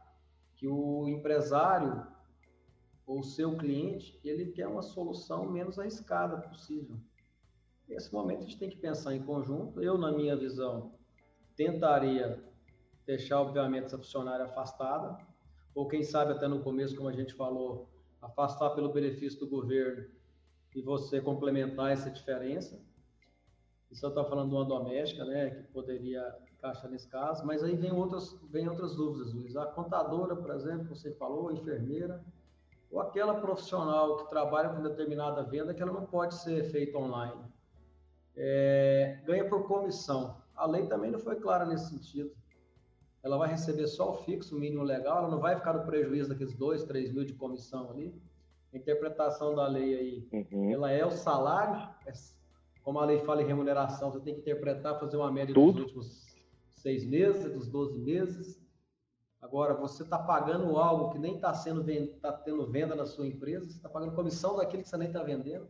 que 0.57 0.69
o 0.69 1.09
empresário 1.09 2.07
ou 3.07 3.23
seu 3.23 3.57
cliente, 3.57 4.21
ele 4.23 4.53
quer 4.53 4.69
uma 4.69 4.83
solução 4.83 5.51
menos 5.51 5.79
arriscada 5.79 6.37
possível. 6.37 6.97
Nesse 7.89 8.13
momento, 8.13 8.41
a 8.41 8.43
gente 8.43 8.59
tem 8.59 8.69
que 8.69 8.77
pensar 8.77 9.15
em 9.15 9.23
conjunto. 9.23 9.83
Eu, 9.83 9.97
na 9.97 10.13
minha 10.13 10.37
visão, 10.37 10.93
tentaria 11.57 12.45
deixar, 13.07 13.41
obviamente, 13.41 13.87
essa 13.87 13.97
funcionária 13.97 14.45
afastada, 14.45 15.17
ou 15.75 15.87
quem 15.87 16.03
sabe 16.03 16.33
até 16.33 16.49
no 16.49 16.61
começo, 16.61 16.97
como 16.97 17.09
a 17.09 17.13
gente 17.13 17.35
falou, 17.35 17.89
afastar 18.21 18.71
pelo 18.71 18.93
benefício 18.93 19.39
do 19.41 19.49
governo 19.49 20.07
e 20.75 20.83
você 20.83 21.21
complementar 21.21 21.93
essa 21.93 22.11
diferença. 22.11 22.81
Isso 23.91 24.05
eu 24.05 24.11
estou 24.11 24.25
falando 24.25 24.51
de 24.51 24.55
uma 24.55 24.65
doméstica, 24.65 25.25
né, 25.25 25.51
que 25.51 25.63
poderia 25.73 26.23
encaixar 26.53 26.91
nesse 26.91 27.09
caso, 27.09 27.47
mas 27.47 27.63
aí 27.63 27.75
vem 27.75 27.93
outras, 27.93 28.39
vem 28.51 28.69
outras 28.69 28.95
dúvidas, 28.95 29.33
Luiz. 29.33 29.57
A 29.57 29.67
contadora, 29.67 30.37
por 30.37 30.51
exemplo, 30.51 30.95
você 30.95 31.13
falou, 31.13 31.49
a 31.49 31.53
enfermeira, 31.53 32.23
ou 32.91 33.01
aquela 33.01 33.41
profissional 33.41 34.17
que 34.17 34.29
trabalha 34.29 34.71
com 34.71 34.83
determinada 34.83 35.43
venda 35.43 35.75
que 35.75 35.83
ela 35.83 35.93
não 35.93 36.07
pode 36.07 36.35
ser 36.35 36.65
feita 36.71 36.99
online. 36.99 37.41
É, 38.37 39.21
ganha 39.25 39.49
por 39.49 39.67
comissão. 39.67 40.37
A 40.55 40.67
lei 40.67 40.87
também 40.87 41.11
não 41.11 41.19
foi 41.19 41.37
clara 41.37 41.65
nesse 41.65 41.91
sentido. 41.91 42.31
Ela 43.23 43.37
vai 43.37 43.49
receber 43.49 43.87
só 43.87 44.13
o 44.13 44.15
fixo, 44.25 44.57
o 44.57 44.59
mínimo 44.59 44.83
legal, 44.83 45.19
ela 45.19 45.29
não 45.29 45.41
vai 45.41 45.57
ficar 45.57 45.73
no 45.73 45.85
prejuízo 45.85 46.29
daqueles 46.29 46.55
dois, 46.55 46.85
três 46.85 47.13
mil 47.13 47.25
de 47.25 47.35
comissão 47.35 47.91
ali. 47.91 48.15
A 48.73 48.77
interpretação 48.77 49.55
da 49.55 49.67
lei 49.67 49.97
aí, 49.97 50.47
uhum. 50.53 50.71
ela 50.71 50.91
é 50.91 51.05
o 51.05 51.11
salário, 51.11 51.89
é, 52.07 52.13
como 52.83 52.99
a 52.99 53.05
lei 53.05 53.19
fala 53.21 53.43
em 53.43 53.47
remuneração, 53.47 54.13
você 54.13 54.21
tem 54.21 54.35
que 54.35 54.41
interpretar, 54.41 55.01
fazer 55.01 55.17
uma 55.17 55.33
média 55.33 55.55
Tudo. 55.55 55.73
dos 55.73 55.83
últimos 55.83 56.37
seis 56.71 57.05
meses, 57.05 57.53
dos 57.53 57.69
12 57.69 57.99
meses, 57.99 58.61
Agora, 59.41 59.73
você 59.75 60.03
está 60.03 60.19
pagando 60.19 60.77
algo 60.77 61.11
que 61.11 61.19
nem 61.19 61.37
está 61.37 61.55
sendo 61.55 61.85
tá 62.21 62.33
tendo 62.33 62.67
venda 62.67 62.95
na 62.97 63.07
sua 63.07 63.27
empresa, 63.27 63.67
você 63.67 63.77
está 63.77 63.89
pagando 63.89 64.15
comissão 64.15 64.57
daquilo 64.57 64.83
que 64.83 64.89
você 64.89 64.97
nem 64.97 65.09
está 65.09 65.23
vendendo. 65.23 65.69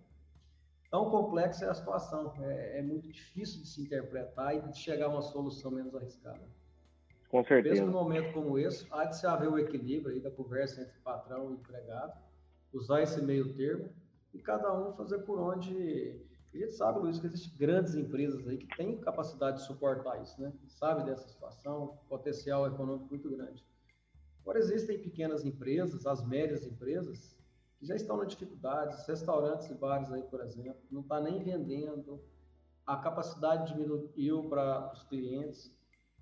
Tão 0.91 1.11
complexa 1.11 1.67
é 1.67 1.69
a 1.69 1.75
situação. 1.75 2.33
É, 2.41 2.79
é, 2.79 2.83
muito 2.83 3.13
difícil 3.13 3.61
de 3.61 3.69
se 3.69 3.83
interpretar 3.83 4.57
e 4.57 4.63
de 4.63 4.79
chegar 4.79 5.07
a 5.07 5.11
uma 5.11 5.21
solução 5.21 5.71
menos 5.71 5.95
arriscada. 5.95 6.49
Com 7.29 7.45
certeza. 7.45 7.75
Mesmo 7.75 7.87
num 7.89 7.93
momento 7.93 8.33
como 8.33 8.59
esse, 8.59 8.87
há 8.91 9.05
de 9.05 9.19
se 9.19 9.27
haver 9.27 9.49
o 9.49 9.59
equilíbrio 9.59 10.15
aí 10.15 10.21
da 10.21 10.31
conversa 10.31 10.81
entre 10.81 10.99
patrão 11.01 11.51
e 11.51 11.55
empregado, 11.55 12.19
usar 12.73 13.03
esse 13.03 13.21
meio 13.23 13.55
termo 13.55 13.91
e 14.33 14.39
cada 14.39 14.73
um 14.73 14.95
fazer 14.95 15.19
por 15.21 15.39
onde 15.39 16.21
a 16.55 16.57
gente 16.57 16.73
sabe, 16.73 17.01
Luiz, 17.01 17.19
que 17.19 17.27
existem 17.27 17.53
grandes 17.59 17.95
empresas 17.95 18.47
aí 18.49 18.57
que 18.57 18.77
têm 18.77 18.99
capacidade 18.99 19.59
de 19.59 19.67
suportar 19.67 20.23
isso, 20.23 20.41
né? 20.41 20.53
Sabe 20.67 21.05
dessa 21.05 21.29
situação, 21.29 21.99
potencial 22.09 22.67
econômico 22.67 23.07
muito 23.11 23.31
grande. 23.31 23.65
Agora, 24.41 24.59
existem 24.59 24.99
pequenas 24.99 25.45
empresas, 25.45 26.07
as 26.07 26.27
médias 26.27 26.65
empresas, 26.65 27.37
que 27.79 27.87
já 27.87 27.95
estão 27.95 28.17
na 28.17 28.25
dificuldades, 28.25 29.07
restaurantes 29.07 29.69
e 29.69 29.75
bares 29.75 30.11
aí, 30.11 30.23
por 30.23 30.41
exemplo, 30.41 30.81
não 30.91 31.03
está 31.03 31.21
nem 31.21 31.43
vendendo, 31.45 32.21
a 32.87 32.97
capacidade 32.97 33.75
diminuiu 33.75 34.49
para 34.49 34.91
os 34.93 35.03
clientes, 35.05 35.71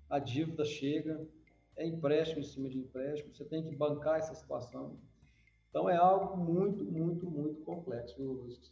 a 0.09 0.19
dívida 0.19 0.63
chega, 0.63 1.27
é 1.75 1.85
empréstimo 1.85 2.39
em 2.39 2.43
cima 2.43 2.69
de 2.69 2.79
empréstimo, 2.79 3.33
você 3.33 3.45
tem 3.45 3.63
que 3.63 3.75
bancar 3.75 4.17
essa 4.17 4.33
situação. 4.33 4.97
Então 5.69 5.89
é 5.89 5.95
algo 5.95 6.37
muito, 6.37 6.83
muito, 6.83 7.29
muito 7.29 7.61
complexo. 7.61 8.15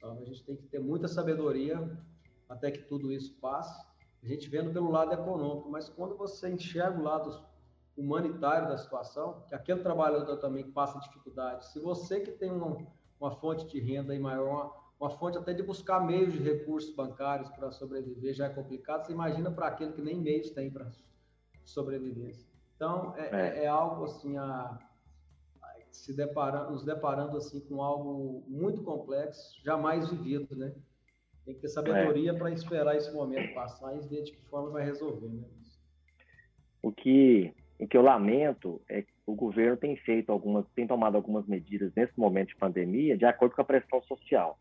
A 0.01 0.23
gente 0.23 0.43
tem 0.43 0.55
que 0.55 0.67
ter 0.67 0.79
muita 0.79 1.07
sabedoria 1.07 1.77
até 2.49 2.71
que 2.71 2.83
tudo 2.83 3.11
isso 3.11 3.35
passe. 3.39 3.85
A 4.23 4.27
gente 4.27 4.49
vendo 4.49 4.73
pelo 4.73 4.89
lado 4.89 5.13
econômico, 5.13 5.69
mas 5.69 5.87
quando 5.87 6.17
você 6.17 6.49
enxerga 6.49 6.99
o 6.99 7.03
lado 7.03 7.45
humanitário 7.95 8.67
da 8.67 8.77
situação, 8.77 9.43
que 9.47 9.53
aquele 9.53 9.81
trabalhador 9.81 10.37
também 10.37 10.69
passa 10.71 10.99
dificuldade, 10.99 11.71
se 11.71 11.79
você 11.79 12.19
que 12.19 12.31
tem 12.31 12.51
uma, 12.51 12.85
uma 13.19 13.31
fonte 13.31 13.67
de 13.67 13.79
renda 13.79 14.17
maior, 14.19 14.49
uma, 14.99 15.07
uma 15.07 15.09
fonte 15.11 15.37
até 15.37 15.53
de 15.53 15.61
buscar 15.61 15.99
meios 15.99 16.33
de 16.33 16.39
recursos 16.39 16.93
bancários 16.95 17.49
para 17.51 17.71
sobreviver 17.71 18.33
já 18.33 18.47
é 18.47 18.49
complicado, 18.49 19.05
você 19.05 19.13
imagina 19.13 19.51
para 19.51 19.67
aquele 19.67 19.93
que 19.93 20.01
nem 20.01 20.19
meios 20.19 20.49
tem 20.49 20.71
para 20.71 20.91
sobrevivência. 21.65 22.47
Então, 22.75 23.13
é, 23.17 23.59
é. 23.59 23.63
é 23.63 23.67
algo 23.67 24.05
assim, 24.05 24.37
a, 24.37 24.77
se 25.95 26.15
deparando, 26.15 26.71
nos 26.71 26.83
deparando 26.83 27.37
assim 27.37 27.59
com 27.61 27.81
algo 27.81 28.43
muito 28.47 28.83
complexo, 28.83 29.59
jamais 29.63 30.09
vivido, 30.09 30.55
né? 30.55 30.73
Tem 31.45 31.55
que 31.55 31.61
ter 31.61 31.69
sabedoria 31.69 32.31
é. 32.31 32.33
para 32.33 32.51
esperar 32.51 32.95
esse 32.95 33.13
momento 33.13 33.53
passar 33.53 33.95
e 33.95 33.99
ver 34.07 34.23
de 34.23 34.31
que 34.31 34.41
forma 34.49 34.71
vai 34.71 34.83
resolver, 34.83 35.27
né? 35.27 35.43
O 36.81 36.91
que, 36.91 37.53
o 37.79 37.87
que 37.87 37.97
eu 37.97 38.01
lamento 38.01 38.81
é 38.87 39.01
que 39.01 39.13
o 39.25 39.33
governo 39.33 39.77
tem 39.77 39.95
feito 39.95 40.31
algumas, 40.31 40.65
tem 40.75 40.85
tomado 40.85 41.15
algumas 41.15 41.47
medidas 41.47 41.91
nesse 41.95 42.17
momento 42.19 42.49
de 42.49 42.55
pandemia 42.57 43.17
de 43.17 43.25
acordo 43.25 43.55
com 43.55 43.61
a 43.61 43.65
pressão 43.65 44.01
social. 44.03 44.59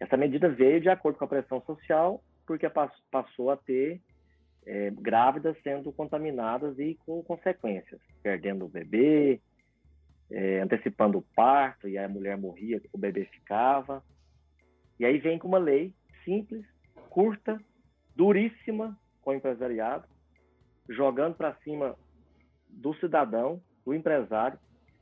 Essa 0.00 0.16
medida 0.16 0.48
veio 0.48 0.80
de 0.80 0.88
acordo 0.88 1.18
com 1.18 1.24
a 1.24 1.28
pressão 1.28 1.62
social 1.62 2.22
porque 2.46 2.68
passou 3.10 3.50
a 3.50 3.56
ter 3.56 4.02
é, 4.66 4.90
grávidas 4.90 5.56
sendo 5.62 5.92
contaminadas 5.92 6.78
e 6.78 6.94
com 7.06 7.22
consequências, 7.22 8.00
perdendo 8.22 8.64
o 8.64 8.68
bebê, 8.68 9.40
é, 10.30 10.60
antecipando 10.60 11.18
o 11.18 11.24
parto, 11.34 11.88
e 11.88 11.98
a 11.98 12.08
mulher 12.08 12.36
morria, 12.36 12.80
o 12.92 12.98
bebê 12.98 13.24
ficava. 13.26 14.02
E 14.98 15.04
aí 15.04 15.18
vem 15.18 15.38
com 15.38 15.48
uma 15.48 15.58
lei 15.58 15.92
simples, 16.24 16.64
curta, 17.10 17.60
duríssima 18.14 18.98
com 19.20 19.30
o 19.30 19.34
empresariado, 19.34 20.06
jogando 20.88 21.34
para 21.34 21.54
cima 21.56 21.96
do 22.68 22.94
cidadão, 22.94 23.60
do 23.84 23.94
empresário, 23.94 24.58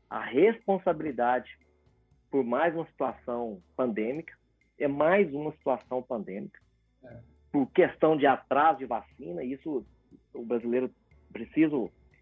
a 0.09 0.21
responsabilidade 0.21 1.59
por 2.31 2.45
mais 2.45 2.75
uma 2.75 2.87
situação 2.87 3.61
pandêmica, 3.76 4.35
é 4.79 4.88
mais 4.88 5.33
uma 5.35 5.52
situação 5.52 6.02
pandêmica. 6.02 6.61
É 7.02 7.30
por 7.52 7.71
questão 7.73 8.16
de 8.16 8.26
atraso 8.26 8.78
de 8.78 8.87
vacina, 8.87 9.42
isso 9.42 9.85
o 10.33 10.45
brasileiro 10.45 10.90
precisa 11.33 11.76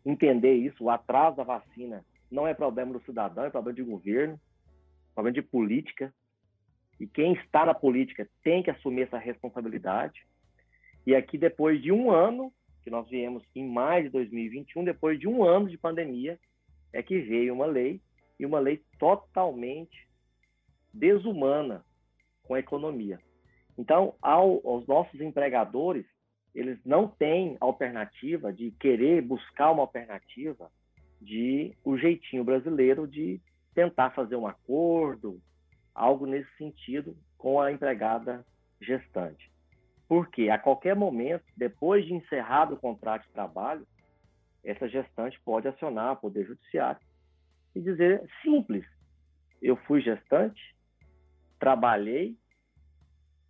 entender 0.05 0.55
isso, 0.55 0.85
o 0.85 0.91
atraso 0.91 1.37
da 1.37 1.45
vacina 1.45 2.05
não 2.31 2.47
é 2.47 2.55
problema 2.55 2.93
do 2.93 3.05
cidadão, 3.05 3.45
é 3.45 3.51
problema 3.51 3.77
de 3.77 3.83
governo, 3.83 4.35
é 4.35 5.15
problema 5.15 5.35
de 5.35 5.43
política. 5.43 6.13
E 7.01 7.07
quem 7.07 7.33
está 7.35 7.65
na 7.65 7.75
política 7.75 8.29
tem 8.43 8.63
que 8.63 8.71
assumir 8.71 9.03
essa 9.03 9.19
responsabilidade. 9.19 10.27
E 11.07 11.15
aqui, 11.15 11.39
depois 11.39 11.81
de 11.81 11.93
um 11.93 12.11
ano, 12.11 12.53
que 12.83 12.91
nós 12.91 13.09
viemos 13.09 13.43
em 13.55 13.67
maio 13.69 14.05
de 14.05 14.11
2021, 14.11 14.85
depois 14.85 15.19
de 15.19 15.29
um 15.29 15.45
ano 15.45 15.69
de 15.69 15.79
pandemia, 15.79 16.39
é 16.93 17.03
que 17.03 17.21
veio 17.21 17.55
uma 17.55 17.67
lei, 17.67 18.01
e 18.39 18.47
uma 18.47 18.59
lei 18.59 18.83
totalmente 18.99 20.09
desumana 20.93 21.85
com 22.43 22.55
a 22.55 22.61
economia. 22.61 23.21
Então, 23.79 24.17
ao, 24.21 24.61
aos 24.67 24.87
nossos 24.89 25.21
empregadores, 25.21 26.05
eles 26.53 26.79
não 26.85 27.07
têm 27.07 27.57
alternativa 27.61 28.53
de 28.53 28.73
querer 28.73 29.23
buscar 29.23 29.71
uma 29.71 29.83
alternativa 29.83 30.69
de 31.21 31.73
o 31.85 31.97
jeitinho 31.97 32.43
brasileiro 32.43 33.07
de 33.07 33.41
tentar 33.75 34.11
fazer 34.11 34.35
um 34.35 34.47
acordo, 34.47 35.41
algo 35.95 36.27
nesse 36.27 36.51
sentido 36.57 37.17
com 37.37 37.61
a 37.61 37.71
empregada 37.71 38.45
gestante. 38.81 39.49
Porque 40.09 40.49
a 40.49 40.59
qualquer 40.59 40.97
momento, 40.97 41.45
depois 41.57 42.05
de 42.05 42.15
encerrado 42.15 42.75
o 42.75 42.81
contrato 42.81 43.27
de 43.27 43.33
trabalho, 43.33 43.87
essa 44.65 44.89
gestante 44.89 45.41
pode 45.45 45.69
acionar 45.69 46.15
o 46.15 46.17
Poder 46.17 46.45
Judiciário 46.45 47.01
e 47.77 47.81
dizer 47.81 48.29
simples: 48.43 48.85
eu 49.63 49.77
fui 49.77 50.01
gestante, 50.01 50.75
trabalhei, 51.61 52.37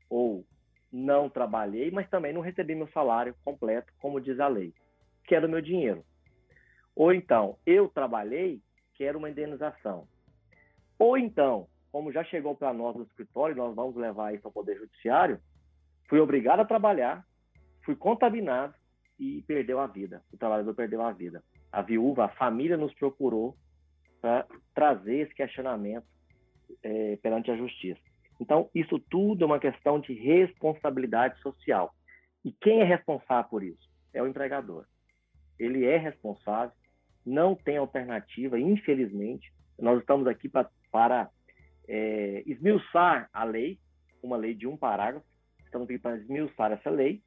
ou 0.08 0.44
não 0.90 1.28
trabalhei, 1.28 1.90
mas 1.90 2.08
também 2.08 2.32
não 2.32 2.40
recebi 2.40 2.74
meu 2.74 2.88
salário 2.88 3.34
completo, 3.44 3.92
como 3.98 4.20
diz 4.20 4.40
a 4.40 4.48
lei. 4.48 4.72
Quero 5.24 5.48
meu 5.48 5.60
dinheiro. 5.60 6.04
Ou 6.96 7.12
então, 7.12 7.58
eu 7.66 7.88
trabalhei, 7.88 8.60
quero 8.94 9.18
uma 9.18 9.30
indenização. 9.30 10.08
Ou 10.98 11.16
então, 11.16 11.68
como 11.92 12.12
já 12.12 12.24
chegou 12.24 12.54
para 12.54 12.72
nós 12.72 12.96
no 12.96 13.04
escritório, 13.04 13.56
nós 13.56 13.74
vamos 13.74 13.94
levar 13.96 14.34
isso 14.34 14.46
ao 14.46 14.52
Poder 14.52 14.76
Judiciário, 14.76 15.40
fui 16.08 16.18
obrigado 16.18 16.60
a 16.60 16.64
trabalhar, 16.64 17.24
fui 17.84 17.94
contaminado 17.94 18.74
e 19.18 19.42
perdeu 19.42 19.78
a 19.78 19.86
vida. 19.86 20.22
O 20.32 20.36
trabalhador 20.36 20.74
perdeu 20.74 21.02
a 21.02 21.12
vida. 21.12 21.42
A 21.70 21.82
viúva, 21.82 22.24
a 22.24 22.28
família 22.28 22.76
nos 22.76 22.92
procurou 22.94 23.56
para 24.20 24.46
trazer 24.74 25.20
esse 25.20 25.34
questionamento 25.34 26.06
é, 26.82 27.16
perante 27.16 27.50
a 27.50 27.56
justiça. 27.56 28.00
Então, 28.40 28.70
isso 28.74 28.98
tudo 29.10 29.42
é 29.42 29.46
uma 29.46 29.58
questão 29.58 30.00
de 30.00 30.12
responsabilidade 30.12 31.40
social. 31.40 31.92
E 32.44 32.52
quem 32.52 32.80
é 32.80 32.84
responsável 32.84 33.50
por 33.50 33.62
isso? 33.62 33.88
É 34.12 34.22
o 34.22 34.26
empregador. 34.26 34.86
Ele 35.58 35.84
é 35.84 35.96
responsável, 35.96 36.74
não 37.26 37.54
tem 37.54 37.76
alternativa, 37.76 38.58
infelizmente. 38.58 39.52
Nós 39.78 40.00
estamos 40.00 40.26
aqui 40.26 40.48
pra, 40.48 40.70
para 40.90 41.28
é, 41.88 42.42
esmiuçar 42.46 43.28
a 43.32 43.44
lei, 43.44 43.78
uma 44.22 44.36
lei 44.36 44.54
de 44.54 44.66
um 44.66 44.76
parágrafo, 44.76 45.26
estamos 45.64 45.88
aqui 45.88 45.98
para 45.98 46.16
esmiuçar 46.16 46.72
essa 46.72 46.90
lei 46.90 47.22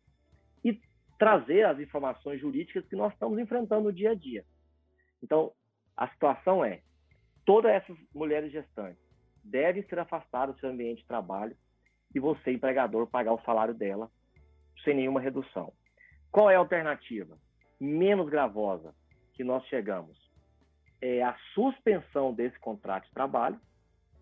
e 0.63 0.80
trazer 1.19 1.65
as 1.65 1.80
informações 1.80 2.39
jurídicas 2.39 2.88
que 2.88 2.95
nós 2.95 3.13
estamos 3.13 3.38
enfrentando 3.38 3.84
no 3.84 3.93
dia 3.93 4.12
a 4.12 4.15
dia. 4.15 4.45
Então, 5.21 5.52
a 5.95 6.08
situação 6.10 6.63
é: 6.63 6.82
todas 7.45 7.71
essas 7.71 7.97
mulheres 8.13 8.52
gestantes 8.52 9.11
deve 9.43 9.84
ser 9.84 9.99
afastada 9.99 10.54
do 10.54 10.60
seu 10.60 10.69
ambiente 10.69 11.01
de 11.01 11.08
trabalho 11.08 11.56
e 12.13 12.19
você, 12.19 12.51
empregador, 12.51 13.08
pagar 13.08 13.34
o 13.34 13.41
salário 13.43 13.73
dela 13.73 14.10
sem 14.84 14.95
nenhuma 14.95 15.21
redução. 15.21 15.71
Qual 16.32 16.49
é 16.49 16.56
a 16.56 16.60
alternativa? 16.60 17.38
Menos 17.80 18.30
gravosa 18.30 18.93
que 19.34 19.43
nós 19.43 19.65
chegamos 19.67 20.17
é 21.01 21.21
a 21.23 21.36
suspensão 21.54 22.34
desse 22.34 22.58
contrato 22.60 23.06
de 23.06 23.13
trabalho, 23.13 23.58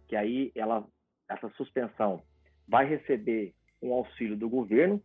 que 0.07 0.15
aí 0.15 0.51
ela, 0.55 0.87
essa 1.29 1.49
suspensão 1.51 2.23
vai 2.67 2.87
receber 2.87 3.53
um 3.81 3.93
auxílio 3.93 4.35
do 4.37 4.49
governo, 4.49 5.01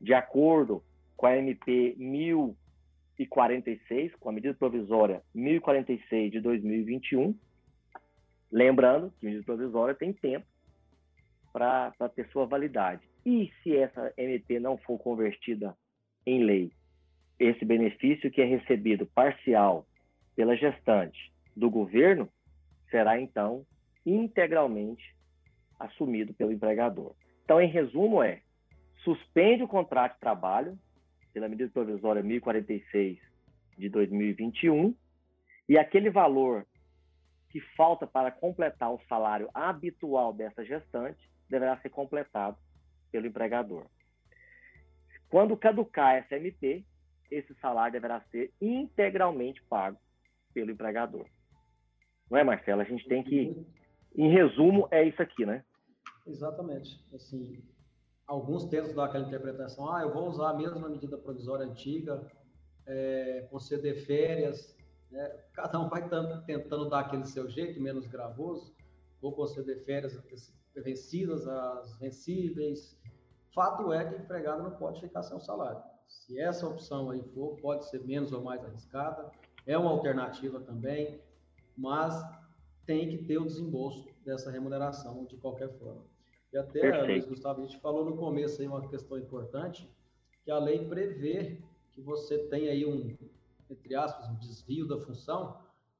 de 0.00 0.14
acordo 0.14 0.82
com 1.16 1.26
a 1.26 1.36
MP 1.36 1.94
1046, 1.98 4.14
com 4.16 4.30
a 4.30 4.32
medida 4.32 4.54
provisória 4.54 5.22
1046 5.34 6.32
de 6.32 6.40
2021, 6.40 7.38
Lembrando 8.50 9.12
que 9.12 9.26
medida 9.26 9.44
provisória 9.44 9.94
tem 9.94 10.12
tempo 10.12 10.46
para 11.52 11.92
ter 12.14 12.28
sua 12.28 12.46
validade. 12.46 13.02
E 13.24 13.52
se 13.62 13.76
essa 13.76 14.12
MP 14.16 14.58
não 14.58 14.78
for 14.78 14.98
convertida 14.98 15.76
em 16.24 16.44
lei, 16.44 16.72
esse 17.38 17.64
benefício 17.64 18.30
que 18.30 18.40
é 18.40 18.44
recebido 18.44 19.06
parcial 19.06 19.86
pela 20.34 20.56
gestante 20.56 21.32
do 21.54 21.70
governo 21.70 22.28
será 22.90 23.20
então 23.20 23.66
integralmente 24.04 25.14
assumido 25.78 26.32
pelo 26.34 26.52
empregador. 26.52 27.14
Então, 27.44 27.60
em 27.60 27.68
resumo, 27.68 28.22
é 28.22 28.40
suspende 29.04 29.62
o 29.62 29.68
contrato 29.68 30.14
de 30.14 30.20
trabalho 30.20 30.78
pela 31.32 31.48
medida 31.48 31.70
provisória 31.70 32.22
1046 32.22 33.18
de 33.76 33.88
2021 33.88 34.94
e 35.68 35.78
aquele 35.78 36.10
valor 36.10 36.66
que 37.50 37.60
falta 37.76 38.06
para 38.06 38.30
completar 38.30 38.92
o 38.92 39.00
salário 39.08 39.48
habitual 39.54 40.32
dessa 40.32 40.64
gestante 40.64 41.30
deverá 41.48 41.78
ser 41.80 41.88
completado 41.90 42.56
pelo 43.10 43.26
empregador. 43.26 43.86
Quando 45.28 45.56
caducar 45.56 46.16
essa 46.16 46.36
MP, 46.36 46.84
esse 47.30 47.54
salário 47.54 47.92
deverá 47.92 48.20
ser 48.30 48.52
integralmente 48.60 49.62
pago 49.64 49.98
pelo 50.52 50.70
empregador. 50.70 51.26
Não 52.30 52.38
é, 52.38 52.44
Marcelo? 52.44 52.80
A 52.80 52.84
gente 52.84 53.06
tem 53.08 53.22
que, 53.22 53.66
em 54.14 54.30
resumo, 54.30 54.88
é 54.90 55.04
isso 55.04 55.20
aqui, 55.22 55.46
né? 55.46 55.64
Exatamente. 56.26 57.02
Assim, 57.14 57.62
alguns 58.26 58.66
tentam 58.66 58.94
dar 58.94 59.06
aquela 59.06 59.26
interpretação, 59.26 59.90
ah, 59.94 60.02
eu 60.02 60.12
vou 60.12 60.28
usar 60.28 60.50
a 60.50 60.54
mesma 60.54 60.88
medida 60.88 61.16
provisória 61.16 61.64
antiga, 61.66 62.26
é, 62.86 63.46
conceder 63.50 64.04
férias, 64.06 64.77
né? 65.10 65.28
Cada 65.52 65.80
um 65.80 65.88
vai 65.88 66.08
tentando 66.46 66.88
dar 66.88 67.00
aquele 67.00 67.24
seu 67.24 67.48
jeito, 67.48 67.80
menos 67.80 68.06
gravoso. 68.06 68.74
Vou 69.20 69.32
conceder 69.32 69.84
férias 69.84 70.20
vencidas, 70.74 71.46
as 71.46 71.98
vencíveis. 71.98 72.96
Fato 73.54 73.92
é 73.92 74.04
que 74.04 74.14
o 74.14 74.18
empregado 74.18 74.62
não 74.62 74.72
pode 74.72 75.00
ficar 75.00 75.22
sem 75.22 75.36
o 75.36 75.40
salário. 75.40 75.82
Se 76.06 76.38
essa 76.38 76.66
opção 76.66 77.10
aí 77.10 77.22
for, 77.34 77.56
pode 77.56 77.88
ser 77.88 78.04
menos 78.04 78.32
ou 78.32 78.42
mais 78.42 78.64
arriscada, 78.64 79.30
é 79.66 79.76
uma 79.76 79.90
alternativa 79.90 80.60
também, 80.60 81.20
mas 81.76 82.14
tem 82.86 83.08
que 83.08 83.24
ter 83.24 83.38
o 83.38 83.44
desembolso 83.44 84.08
dessa 84.24 84.50
remuneração 84.50 85.26
de 85.26 85.36
qualquer 85.36 85.68
forma. 85.78 86.02
E 86.52 86.56
até, 86.56 87.02
Luiz 87.02 87.26
Gustavo, 87.26 87.60
a 87.60 87.66
gente 87.66 87.78
falou 87.80 88.04
no 88.04 88.16
começo 88.16 88.62
aí 88.62 88.68
uma 88.68 88.88
questão 88.88 89.18
importante, 89.18 89.90
que 90.44 90.50
a 90.50 90.58
lei 90.58 90.88
prevê 90.88 91.58
que 91.92 92.00
você 92.00 92.38
tem 92.38 92.68
aí 92.68 92.86
um, 92.86 93.14
entre 93.70 93.94
aspas, 93.94 94.28
um 94.28 94.36
desvio 94.36 94.86
da 94.86 94.98
função, 94.98 95.58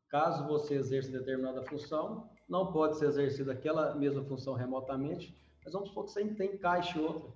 caso 0.09 0.47
você 0.47 0.75
exerça 0.75 1.11
determinada 1.11 1.63
função, 1.65 2.29
não 2.49 2.73
pode 2.73 2.97
ser 2.99 3.07
exercida 3.07 3.53
aquela 3.53 3.95
mesma 3.95 4.25
função 4.25 4.55
remotamente, 4.55 5.37
mas 5.65 5.73
vamos 5.73 5.89
supor 5.89 6.05
que 6.05 6.13
você 6.13 6.25
tem 6.35 6.55
encaixe 6.55 6.99
outra. 6.99 7.31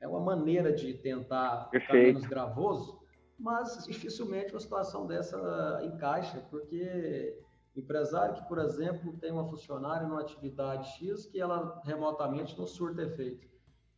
É 0.00 0.08
uma 0.08 0.20
maneira 0.20 0.72
de 0.72 0.94
tentar 0.94 1.68
Perfeito. 1.70 1.86
ficar 1.86 2.06
menos 2.06 2.26
gravoso, 2.26 3.00
mas 3.38 3.84
dificilmente 3.86 4.52
uma 4.52 4.60
situação 4.60 5.06
dessa 5.06 5.80
encaixa, 5.84 6.40
porque 6.50 7.38
empresário 7.76 8.36
que, 8.36 8.48
por 8.48 8.58
exemplo, 8.58 9.16
tem 9.18 9.32
uma 9.32 9.44
funcionária 9.48 10.06
numa 10.06 10.20
atividade 10.20 10.88
X 10.96 11.26
que 11.26 11.40
ela 11.40 11.82
remotamente 11.84 12.56
não 12.56 12.66
surta 12.66 13.02
efeito. 13.02 13.48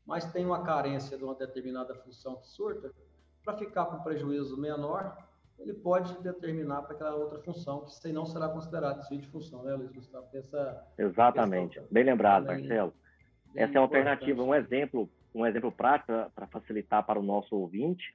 mas 0.06 0.24
tem 0.32 0.46
uma 0.46 0.62
carência 0.62 1.18
de 1.18 1.24
uma 1.24 1.34
determinada 1.34 1.94
função 1.96 2.36
que 2.36 2.46
surta, 2.46 2.92
para 3.44 3.56
ficar 3.58 3.86
com 3.86 4.02
prejuízo 4.02 4.56
menor, 4.56 5.25
ele 5.58 5.74
pode 5.74 6.16
determinar 6.22 6.82
para 6.82 6.94
aquela 6.94 7.14
outra 7.14 7.38
função, 7.40 7.84
que 7.84 7.92
se 7.94 8.12
não 8.12 8.26
será 8.26 8.48
considerado 8.48 9.00
desvio 9.00 9.20
de 9.20 9.26
função, 9.28 9.62
né, 9.62 9.74
Luiz 9.74 9.90
Gustavo? 9.92 10.26
Essa 10.32 10.86
Exatamente, 10.98 11.80
bem 11.90 12.04
lembrado, 12.04 12.46
Marcelo. 12.46 12.92
Essa 13.54 13.72
é 13.72 13.80
uma 13.80 13.86
alternativa, 13.86 14.42
um 14.42 14.54
exemplo, 14.54 15.08
um 15.34 15.46
exemplo 15.46 15.72
prático 15.72 16.12
para 16.34 16.46
facilitar 16.46 17.04
para 17.04 17.18
o 17.18 17.22
nosso 17.22 17.56
ouvinte, 17.56 18.14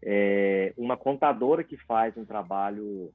é 0.00 0.72
uma 0.76 0.96
contadora 0.96 1.64
que 1.64 1.76
faz 1.76 2.16
um 2.16 2.24
trabalho 2.24 3.12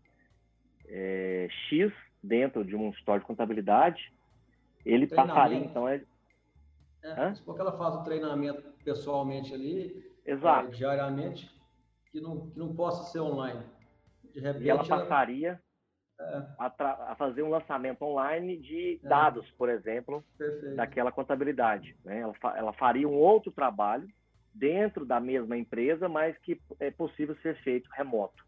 é, 0.86 1.48
X 1.70 1.94
dentro 2.22 2.66
de 2.66 2.76
um 2.76 2.90
história 2.90 3.22
de 3.22 3.28
contabilidade, 3.28 4.14
ele 4.86 5.08
passaria, 5.08 5.58
então, 5.58 5.88
é... 5.88 6.04
é 7.02 7.34
porque 7.46 7.62
ela 7.62 7.78
faz 7.78 7.96
o 7.96 8.04
treinamento 8.04 8.62
pessoalmente 8.84 9.54
ali, 9.54 10.14
Exato. 10.26 10.68
É, 10.68 10.72
diariamente, 10.72 11.53
que 12.14 12.22
não, 12.22 12.50
que 12.52 12.60
não 12.60 12.74
possa 12.76 13.12
ser 13.12 13.20
online. 13.20 13.66
De 14.32 14.40
repente, 14.40 14.66
e 14.66 14.70
ela 14.70 14.88
passaria 14.88 15.60
ela... 16.20 16.56
a, 16.60 17.12
a, 17.12 17.16
fazer 17.16 17.42
um 17.42 17.50
lançamento 17.50 18.04
online 18.04 18.58
de 18.58 19.02
é. 19.04 19.08
dados, 19.08 19.50
por 19.58 19.68
exemplo, 19.68 20.24
Perfeito. 20.38 20.76
daquela 20.76 21.12
contabilidade. 21.12 21.98
Né? 22.06 22.20
Ela, 22.20 22.34
fa 22.36 22.56
ela 22.56 22.74
faria 22.74 23.10
um 23.10 23.16
outro 23.16 23.52
trabalho 23.52 24.08
dentro 24.54 25.06
da 25.06 25.20
mesma 25.20 25.58
empresa, 25.58 26.08
mas 26.08 26.38
que 26.38 26.62
é 26.80 26.92
possível 26.92 27.36
ser 27.42 27.56
feito 27.64 27.90
remoto. 27.92 28.46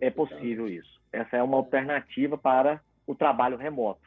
É 0.00 0.10
possível 0.10 0.66
isso. 0.66 1.00
Essa 1.12 1.36
é 1.36 1.42
uma 1.42 1.58
alternativa 1.58 2.38
para 2.38 2.80
o 3.06 3.14
trabalho 3.14 3.58
remoto. 3.58 4.00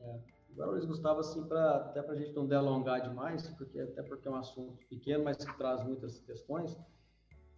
É. 0.00 0.36
Agora, 0.54 0.70
Luiz 0.70 0.86
Gustavo, 0.86 1.20
assim, 1.20 1.46
pra, 1.46 1.76
até 1.76 2.00
para 2.00 2.14
a 2.14 2.16
gente 2.16 2.32
não 2.32 2.46
delongar 2.46 3.02
demais, 3.02 3.46
porque 3.58 3.78
até 3.78 4.02
porque 4.02 4.26
é 4.26 4.30
um 4.30 4.36
assunto 4.36 4.78
pequeno, 4.88 5.24
mas 5.24 5.36
que 5.36 5.54
traz 5.58 5.84
muitas 5.84 6.18
questões, 6.20 6.74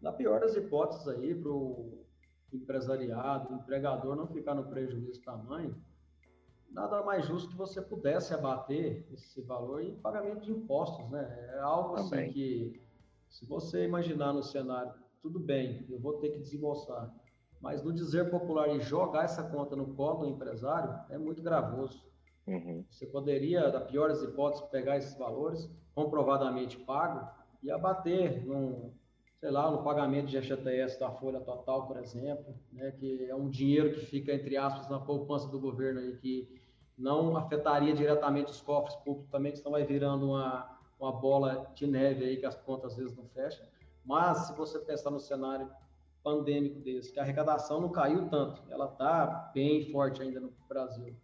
na 0.00 0.12
pior 0.12 0.40
das 0.40 0.56
hipóteses 0.56 1.06
aí, 1.08 1.34
para 1.34 1.50
o 1.50 2.04
empresariado, 2.52 3.52
o 3.52 3.56
empregador 3.56 4.16
não 4.16 4.26
ficar 4.26 4.54
no 4.54 4.68
prejuízo 4.68 5.22
tamanho, 5.22 5.76
nada 6.70 7.02
mais 7.02 7.26
justo 7.26 7.50
que 7.50 7.56
você 7.56 7.80
pudesse 7.82 8.32
abater 8.32 9.06
esse 9.12 9.42
valor 9.42 9.82
em 9.82 9.96
pagamento 9.96 10.40
de 10.40 10.52
impostos, 10.52 11.08
né? 11.10 11.50
É 11.54 11.58
algo 11.60 11.94
assim 11.94 12.10
Também. 12.10 12.24
assim 12.24 12.32
que, 12.32 12.82
se 13.28 13.44
você 13.46 13.84
imaginar 13.84 14.32
no 14.32 14.42
cenário, 14.42 14.92
tudo 15.20 15.38
bem, 15.38 15.84
eu 15.90 15.98
vou 15.98 16.14
ter 16.14 16.30
que 16.30 16.38
desembolsar, 16.38 17.12
mas 17.60 17.82
no 17.82 17.92
dizer 17.92 18.30
popular 18.30 18.68
e 18.68 18.80
jogar 18.80 19.24
essa 19.24 19.42
conta 19.42 19.74
no 19.74 19.94
colo 19.94 20.20
do 20.20 20.26
empresário 20.26 20.94
é 21.10 21.18
muito 21.18 21.42
gravoso. 21.42 22.06
Uhum. 22.46 22.84
Você 22.88 23.04
poderia, 23.06 23.68
da 23.70 23.80
pior 23.80 24.08
das 24.08 24.22
hipóteses, 24.22 24.66
pegar 24.68 24.96
esses 24.96 25.18
valores 25.18 25.68
comprovadamente 25.94 26.78
pago 26.78 27.28
e 27.62 27.70
abater 27.70 28.46
num, 28.46 28.92
sei 29.40 29.50
lá, 29.50 29.70
no 29.70 29.84
pagamento 29.84 30.26
de 30.26 30.40
FGTS 30.40 30.98
da 30.98 31.10
folha 31.10 31.40
total, 31.40 31.86
por 31.86 31.96
exemplo, 31.96 32.54
né, 32.72 32.90
que 32.92 33.24
é 33.24 33.34
um 33.34 33.48
dinheiro 33.48 33.94
que 33.94 34.04
fica, 34.04 34.32
entre 34.32 34.56
aspas, 34.56 34.88
na 34.88 34.98
poupança 34.98 35.48
do 35.48 35.60
governo 35.60 36.00
aí, 36.00 36.16
que 36.16 36.60
não 36.96 37.36
afetaria 37.36 37.94
diretamente 37.94 38.50
os 38.50 38.60
cofres 38.60 38.96
públicos 38.96 39.30
também, 39.30 39.52
que 39.52 39.58
senão 39.58 39.72
vai 39.72 39.84
virando 39.84 40.26
uma, 40.26 40.78
uma 40.98 41.12
bola 41.12 41.70
de 41.74 41.86
neve 41.86 42.24
aí 42.24 42.36
que 42.36 42.46
as 42.46 42.56
contas 42.56 42.92
às 42.92 42.98
vezes 42.98 43.16
não 43.16 43.28
fecham. 43.28 43.64
Mas 44.04 44.38
se 44.46 44.56
você 44.56 44.80
pensar 44.80 45.10
no 45.10 45.20
cenário 45.20 45.70
pandêmico 46.24 46.80
desse, 46.80 47.12
que 47.12 47.20
a 47.20 47.22
arrecadação 47.22 47.80
não 47.80 47.90
caiu 47.90 48.28
tanto, 48.28 48.60
ela 48.68 48.86
está 48.86 49.52
bem 49.54 49.92
forte 49.92 50.20
ainda 50.20 50.40
no 50.40 50.52
Brasil. 50.68 51.14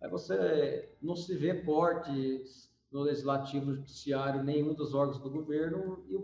Aí 0.00 0.10
você 0.10 0.90
não 1.00 1.14
se 1.14 1.36
vê 1.36 1.62
cortes 1.62 2.68
no 2.90 3.02
legislativo, 3.02 3.74
judiciário, 3.74 4.42
nenhum 4.42 4.74
dos 4.74 4.94
órgãos 4.94 5.20
do 5.20 5.30
governo, 5.30 6.04
e 6.08 6.16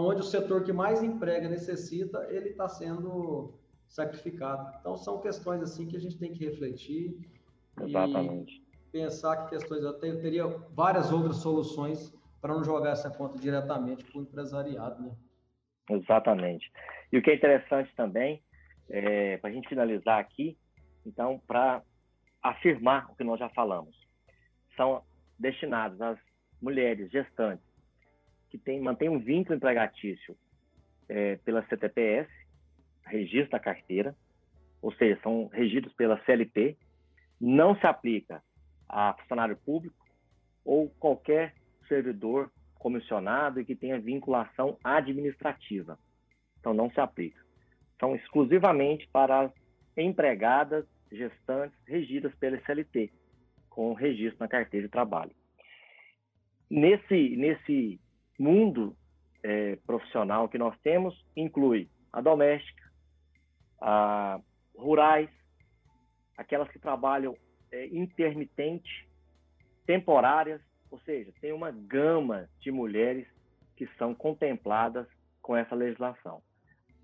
onde 0.00 0.20
o 0.20 0.24
setor 0.24 0.64
que 0.64 0.72
mais 0.72 1.02
emprega 1.02 1.48
necessita, 1.48 2.26
ele 2.30 2.50
está 2.50 2.68
sendo 2.68 3.54
sacrificado. 3.88 4.76
Então, 4.80 4.96
são 4.96 5.20
questões 5.20 5.62
assim 5.62 5.86
que 5.86 5.96
a 5.96 6.00
gente 6.00 6.18
tem 6.18 6.32
que 6.32 6.44
refletir 6.44 7.18
Exatamente. 7.80 8.56
e 8.56 8.90
pensar 8.90 9.36
que 9.44 9.50
questões, 9.50 9.82
eu 9.82 9.94
teria 9.94 10.46
várias 10.74 11.12
outras 11.12 11.36
soluções 11.36 12.14
para 12.40 12.54
não 12.54 12.64
jogar 12.64 12.90
essa 12.90 13.10
conta 13.10 13.38
diretamente 13.38 14.04
para 14.04 14.18
o 14.18 14.22
empresariado, 14.22 15.02
né? 15.02 15.12
Exatamente. 15.88 16.70
E 17.12 17.18
o 17.18 17.22
que 17.22 17.30
é 17.30 17.34
interessante 17.34 17.94
também, 17.96 18.42
é, 18.90 19.36
para 19.38 19.50
a 19.50 19.52
gente 19.52 19.68
finalizar 19.68 20.18
aqui, 20.18 20.58
então, 21.04 21.40
para 21.46 21.82
afirmar 22.42 23.10
o 23.10 23.16
que 23.16 23.24
nós 23.24 23.38
já 23.38 23.48
falamos, 23.50 23.96
são 24.76 25.02
destinados 25.38 26.00
às 26.00 26.18
mulheres 26.60 27.10
gestantes 27.10 27.65
que 28.56 28.64
tem, 28.64 28.80
mantém 28.80 29.08
um 29.08 29.18
vínculo 29.18 29.56
empregatício 29.56 30.36
é, 31.08 31.36
pela 31.36 31.64
CTPS, 31.66 32.28
registro 33.04 33.50
da 33.50 33.60
carteira, 33.60 34.14
ou 34.80 34.92
seja, 34.92 35.18
são 35.22 35.48
regidos 35.48 35.92
pela 35.94 36.22
CLT, 36.24 36.76
não 37.40 37.76
se 37.76 37.86
aplica 37.86 38.42
a 38.88 39.14
funcionário 39.14 39.56
público 39.56 39.96
ou 40.64 40.88
qualquer 40.88 41.54
servidor 41.86 42.50
comissionado 42.78 43.60
e 43.60 43.64
que 43.64 43.74
tenha 43.74 44.00
vinculação 44.00 44.78
administrativa. 44.82 45.98
Então, 46.58 46.72
não 46.74 46.90
se 46.90 47.00
aplica. 47.00 47.40
São 48.00 48.16
exclusivamente 48.16 49.08
para 49.12 49.42
as 49.42 49.52
empregadas 49.96 50.84
gestantes 51.10 51.78
regidas 51.86 52.34
pela 52.36 52.60
CLT, 52.64 53.12
com 53.70 53.92
registro 53.92 54.38
na 54.40 54.48
carteira 54.48 54.86
de 54.86 54.92
trabalho. 54.92 55.32
Nesse, 56.68 57.36
nesse 57.36 58.00
mundo 58.38 58.96
é, 59.42 59.76
profissional 59.86 60.48
que 60.48 60.58
nós 60.58 60.76
temos 60.80 61.14
inclui 61.36 61.88
a 62.12 62.20
doméstica, 62.20 62.82
a 63.80 64.40
rurais, 64.76 65.30
aquelas 66.36 66.68
que 66.70 66.78
trabalham 66.78 67.36
é, 67.70 67.86
intermitente, 67.86 69.08
temporárias, 69.86 70.60
ou 70.90 70.98
seja, 71.00 71.32
tem 71.40 71.52
uma 71.52 71.70
gama 71.70 72.48
de 72.60 72.70
mulheres 72.70 73.26
que 73.76 73.86
são 73.98 74.14
contempladas 74.14 75.06
com 75.42 75.56
essa 75.56 75.74
legislação. 75.74 76.42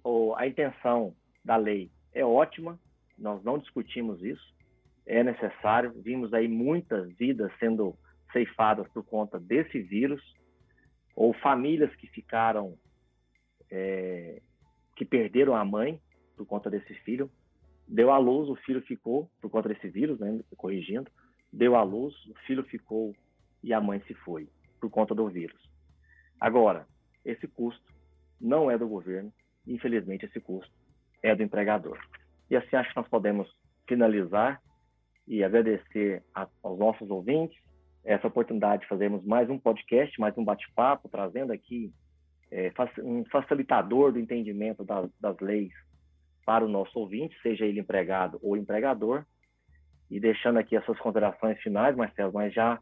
Ou, 0.03 0.37
a 0.37 0.47
intenção 0.47 1.15
da 1.45 1.57
lei 1.57 1.91
é 2.13 2.25
ótima, 2.25 2.79
nós 3.19 3.43
não 3.45 3.59
discutimos 3.59 4.23
isso, 4.23 4.55
é 5.07 5.23
necessário. 5.23 5.93
Vimos 6.03 6.33
aí 6.33 6.49
muitas 6.49 7.13
vidas 7.17 7.53
sendo 7.59 7.97
ceifadas 8.33 8.89
por 8.89 9.05
conta 9.05 9.39
desse 9.39 9.81
vírus, 9.81 10.23
ou 11.15 11.33
famílias 11.35 11.95
que 11.97 12.07
ficaram, 12.07 12.77
é, 13.71 14.41
que 14.97 15.05
perderam 15.05 15.55
a 15.55 15.65
mãe 15.65 16.01
por 16.37 16.47
conta 16.47 16.71
desse 16.71 16.95
filho, 17.03 17.31
deu 17.87 18.11
à 18.11 18.19
luz, 18.19 18.49
o 18.49 18.57
filho 18.57 18.81
ficou, 18.83 19.31
por 19.41 19.51
conta 19.51 19.69
desse 19.69 19.89
vírus, 19.89 20.19
né, 20.19 20.41
corrigindo, 20.57 21.11
deu 21.53 21.77
à 21.77 21.83
luz, 21.83 22.15
o 22.27 22.35
filho 22.47 22.65
ficou 22.65 23.15
e 23.63 23.73
a 23.73 23.81
mãe 23.81 24.01
se 24.07 24.15
foi, 24.15 24.49
por 24.81 24.91
conta 24.91 25.15
do 25.15 25.29
vírus. 25.29 25.61
Agora, 26.41 26.87
esse 27.25 27.47
custo 27.47 27.93
não 28.41 28.71
é 28.71 28.77
do 28.77 28.89
governo, 28.89 29.33
infelizmente 29.67 30.25
esse 30.27 30.41
custo 30.41 30.73
é 31.23 31.35
do 31.35 31.43
empregador. 31.43 31.99
E 32.51 32.57
assim 32.57 32.75
acho 32.77 32.91
que 32.91 32.97
nós 32.97 33.09
podemos 33.09 33.49
finalizar 33.87 34.61
e 35.27 35.45
agradecer 35.45 36.23
a, 36.35 36.49
aos 36.63 36.79
nossos 36.79 37.09
ouvintes, 37.11 37.57
essa 38.05 38.27
oportunidade 38.27 38.83
de 38.83 38.89
fazermos 38.89 39.25
mais 39.25 39.49
um 39.49 39.59
podcast, 39.59 40.19
mais 40.21 40.37
um 40.37 40.45
bate-papo, 40.45 41.09
trazendo 41.09 41.53
aqui 41.53 41.93
é, 42.51 42.73
um 43.03 43.25
facilitador 43.27 44.13
do 44.13 44.19
entendimento 44.19 44.85
das, 44.85 45.11
das 45.21 45.39
leis 45.41 45.73
para 46.45 46.65
o 46.65 46.69
nosso 46.69 46.99
ouvinte, 46.99 47.37
seja 47.43 47.65
ele 47.65 47.81
empregado 47.81 48.39
ou 48.43 48.57
empregador, 48.57 49.25
e 50.11 50.21
deixando 50.21 50.59
aqui 50.59 50.77
as 50.77 50.85
suas 50.85 50.99
considerações 50.99 51.59
finais, 51.63 51.97
Marcelo, 51.97 52.33
mas 52.33 52.53
já 52.53 52.79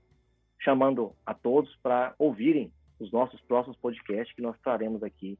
chamando 0.59 1.15
a 1.25 1.33
todos 1.33 1.75
para 1.77 2.15
ouvirem 2.19 2.73
os 2.99 3.13
nossos 3.13 3.41
próximos 3.43 3.79
podcasts 3.79 4.35
que 4.35 4.43
nós 4.43 4.59
traremos 4.61 5.03
aqui 5.03 5.39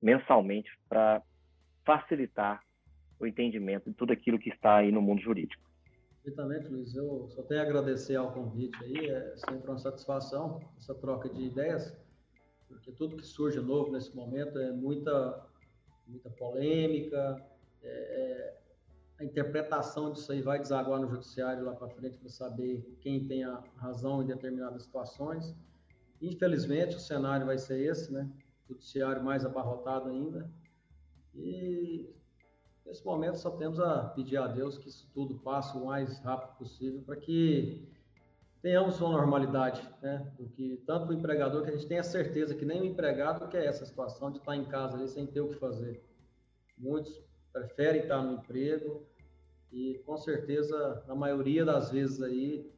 mensalmente 0.00 0.70
para 0.88 1.22
facilitar 1.84 2.62
o 3.18 3.26
entendimento 3.26 3.90
de 3.90 3.96
tudo 3.96 4.12
aquilo 4.12 4.38
que 4.38 4.50
está 4.50 4.76
aí 4.76 4.92
no 4.92 5.02
mundo 5.02 5.20
jurídico. 5.20 5.65
Perfeitamente, 6.26 6.66
Luiz. 6.66 6.92
Eu 6.92 7.28
só 7.28 7.40
tenho 7.44 7.60
a 7.60 7.62
agradecer 7.62 8.16
ao 8.16 8.32
convite 8.32 8.76
aí, 8.82 9.10
é 9.10 9.36
sempre 9.36 9.70
uma 9.70 9.78
satisfação 9.78 10.60
essa 10.76 10.92
troca 10.92 11.28
de 11.28 11.40
ideias, 11.40 11.96
porque 12.66 12.90
tudo 12.90 13.16
que 13.16 13.24
surge 13.24 13.60
novo 13.60 13.92
nesse 13.92 14.14
momento 14.16 14.58
é 14.58 14.72
muita, 14.72 15.46
muita 16.04 16.28
polêmica, 16.30 17.40
é, 17.80 17.88
é, 17.88 18.58
a 19.20 19.24
interpretação 19.24 20.12
disso 20.12 20.32
aí 20.32 20.42
vai 20.42 20.58
desaguar 20.58 21.00
no 21.00 21.08
judiciário 21.08 21.64
lá 21.64 21.76
para 21.76 21.88
frente 21.90 22.18
para 22.18 22.28
saber 22.28 22.82
quem 23.00 23.24
tem 23.24 23.44
a 23.44 23.62
razão 23.76 24.20
em 24.20 24.26
determinadas 24.26 24.82
situações. 24.82 25.54
Infelizmente, 26.20 26.96
o 26.96 27.00
cenário 27.00 27.46
vai 27.46 27.56
ser 27.56 27.78
esse, 27.78 28.12
né? 28.12 28.28
O 28.64 28.72
judiciário 28.72 29.22
mais 29.22 29.44
abarrotado 29.44 30.08
ainda. 30.08 30.50
E 31.32 32.15
Nesse 32.86 33.04
momento, 33.04 33.36
só 33.38 33.50
temos 33.50 33.80
a 33.80 34.04
pedir 34.04 34.36
a 34.36 34.46
Deus 34.46 34.78
que 34.78 34.88
isso 34.88 35.10
tudo 35.12 35.34
passe 35.40 35.76
o 35.76 35.86
mais 35.86 36.20
rápido 36.20 36.56
possível 36.56 37.02
para 37.02 37.16
que 37.16 37.92
tenhamos 38.62 39.00
uma 39.00 39.10
normalidade, 39.10 39.82
né? 40.00 40.32
Do 40.38 40.48
que 40.48 40.76
tanto 40.86 41.10
o 41.10 41.12
empregador, 41.12 41.64
que 41.64 41.70
a 41.70 41.72
gente 41.72 41.88
tenha 41.88 42.04
certeza 42.04 42.54
que 42.54 42.64
nem 42.64 42.80
o 42.80 42.84
empregado 42.84 43.48
quer 43.48 43.64
essa 43.64 43.84
situação 43.84 44.30
de 44.30 44.38
estar 44.38 44.54
em 44.54 44.64
casa 44.64 44.96
ali 44.96 45.08
sem 45.08 45.26
ter 45.26 45.40
o 45.40 45.48
que 45.48 45.56
fazer. 45.56 46.00
Muitos 46.78 47.20
preferem 47.52 48.02
estar 48.02 48.22
no 48.22 48.34
emprego 48.34 49.04
e 49.72 50.00
com 50.06 50.16
certeza, 50.16 51.02
na 51.08 51.14
maioria 51.14 51.64
das 51.64 51.90
vezes 51.90 52.22
aí, 52.22 52.70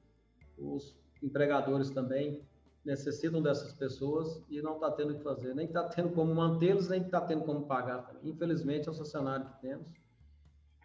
os 0.56 0.96
empregadores 1.22 1.90
também 1.90 2.47
necessitam 2.88 3.42
dessas 3.42 3.72
pessoas 3.74 4.42
e 4.48 4.62
não 4.62 4.74
está 4.74 4.90
tendo 4.90 5.12
o 5.12 5.18
que 5.18 5.22
fazer, 5.22 5.54
nem 5.54 5.66
está 5.66 5.84
tendo 5.84 6.08
como 6.10 6.34
mantê-los, 6.34 6.88
nem 6.88 7.02
está 7.02 7.20
tendo 7.20 7.44
como 7.44 7.66
pagar 7.66 8.06
também. 8.06 8.30
Infelizmente, 8.30 8.88
é 8.88 8.90
o 8.90 8.94
cenário 8.94 9.46
que 9.46 9.60
temos. 9.60 9.86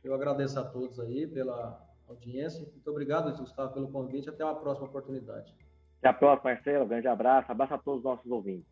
Eu 0.03 0.13
agradeço 0.13 0.59
a 0.59 0.65
todos 0.65 0.99
aí 0.99 1.25
pela 1.25 1.81
audiência. 2.07 2.59
Muito 2.59 2.89
obrigado, 2.89 3.35
Gustavo, 3.37 3.73
pelo 3.73 3.87
convite. 3.89 4.29
Até 4.29 4.43
uma 4.43 4.55
próxima 4.55 4.87
oportunidade. 4.87 5.55
Até 5.99 6.09
a 6.09 6.13
próxima, 6.13 6.51
Marcelo. 6.51 6.83
Um 6.83 6.87
grande 6.89 7.07
abraço. 7.07 7.49
Abraço 7.49 7.73
a 7.73 7.77
todos 7.77 7.99
os 7.99 8.03
nossos 8.03 8.29
ouvintes. 8.29 8.67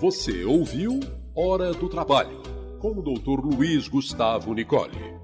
Você 0.00 0.44
ouviu 0.44 1.00
Hora 1.36 1.72
do 1.72 1.88
Trabalho, 1.88 2.42
com 2.80 2.92
o 2.92 3.02
Dr. 3.02 3.44
Luiz 3.44 3.88
Gustavo 3.88 4.54
Nicole. 4.54 5.23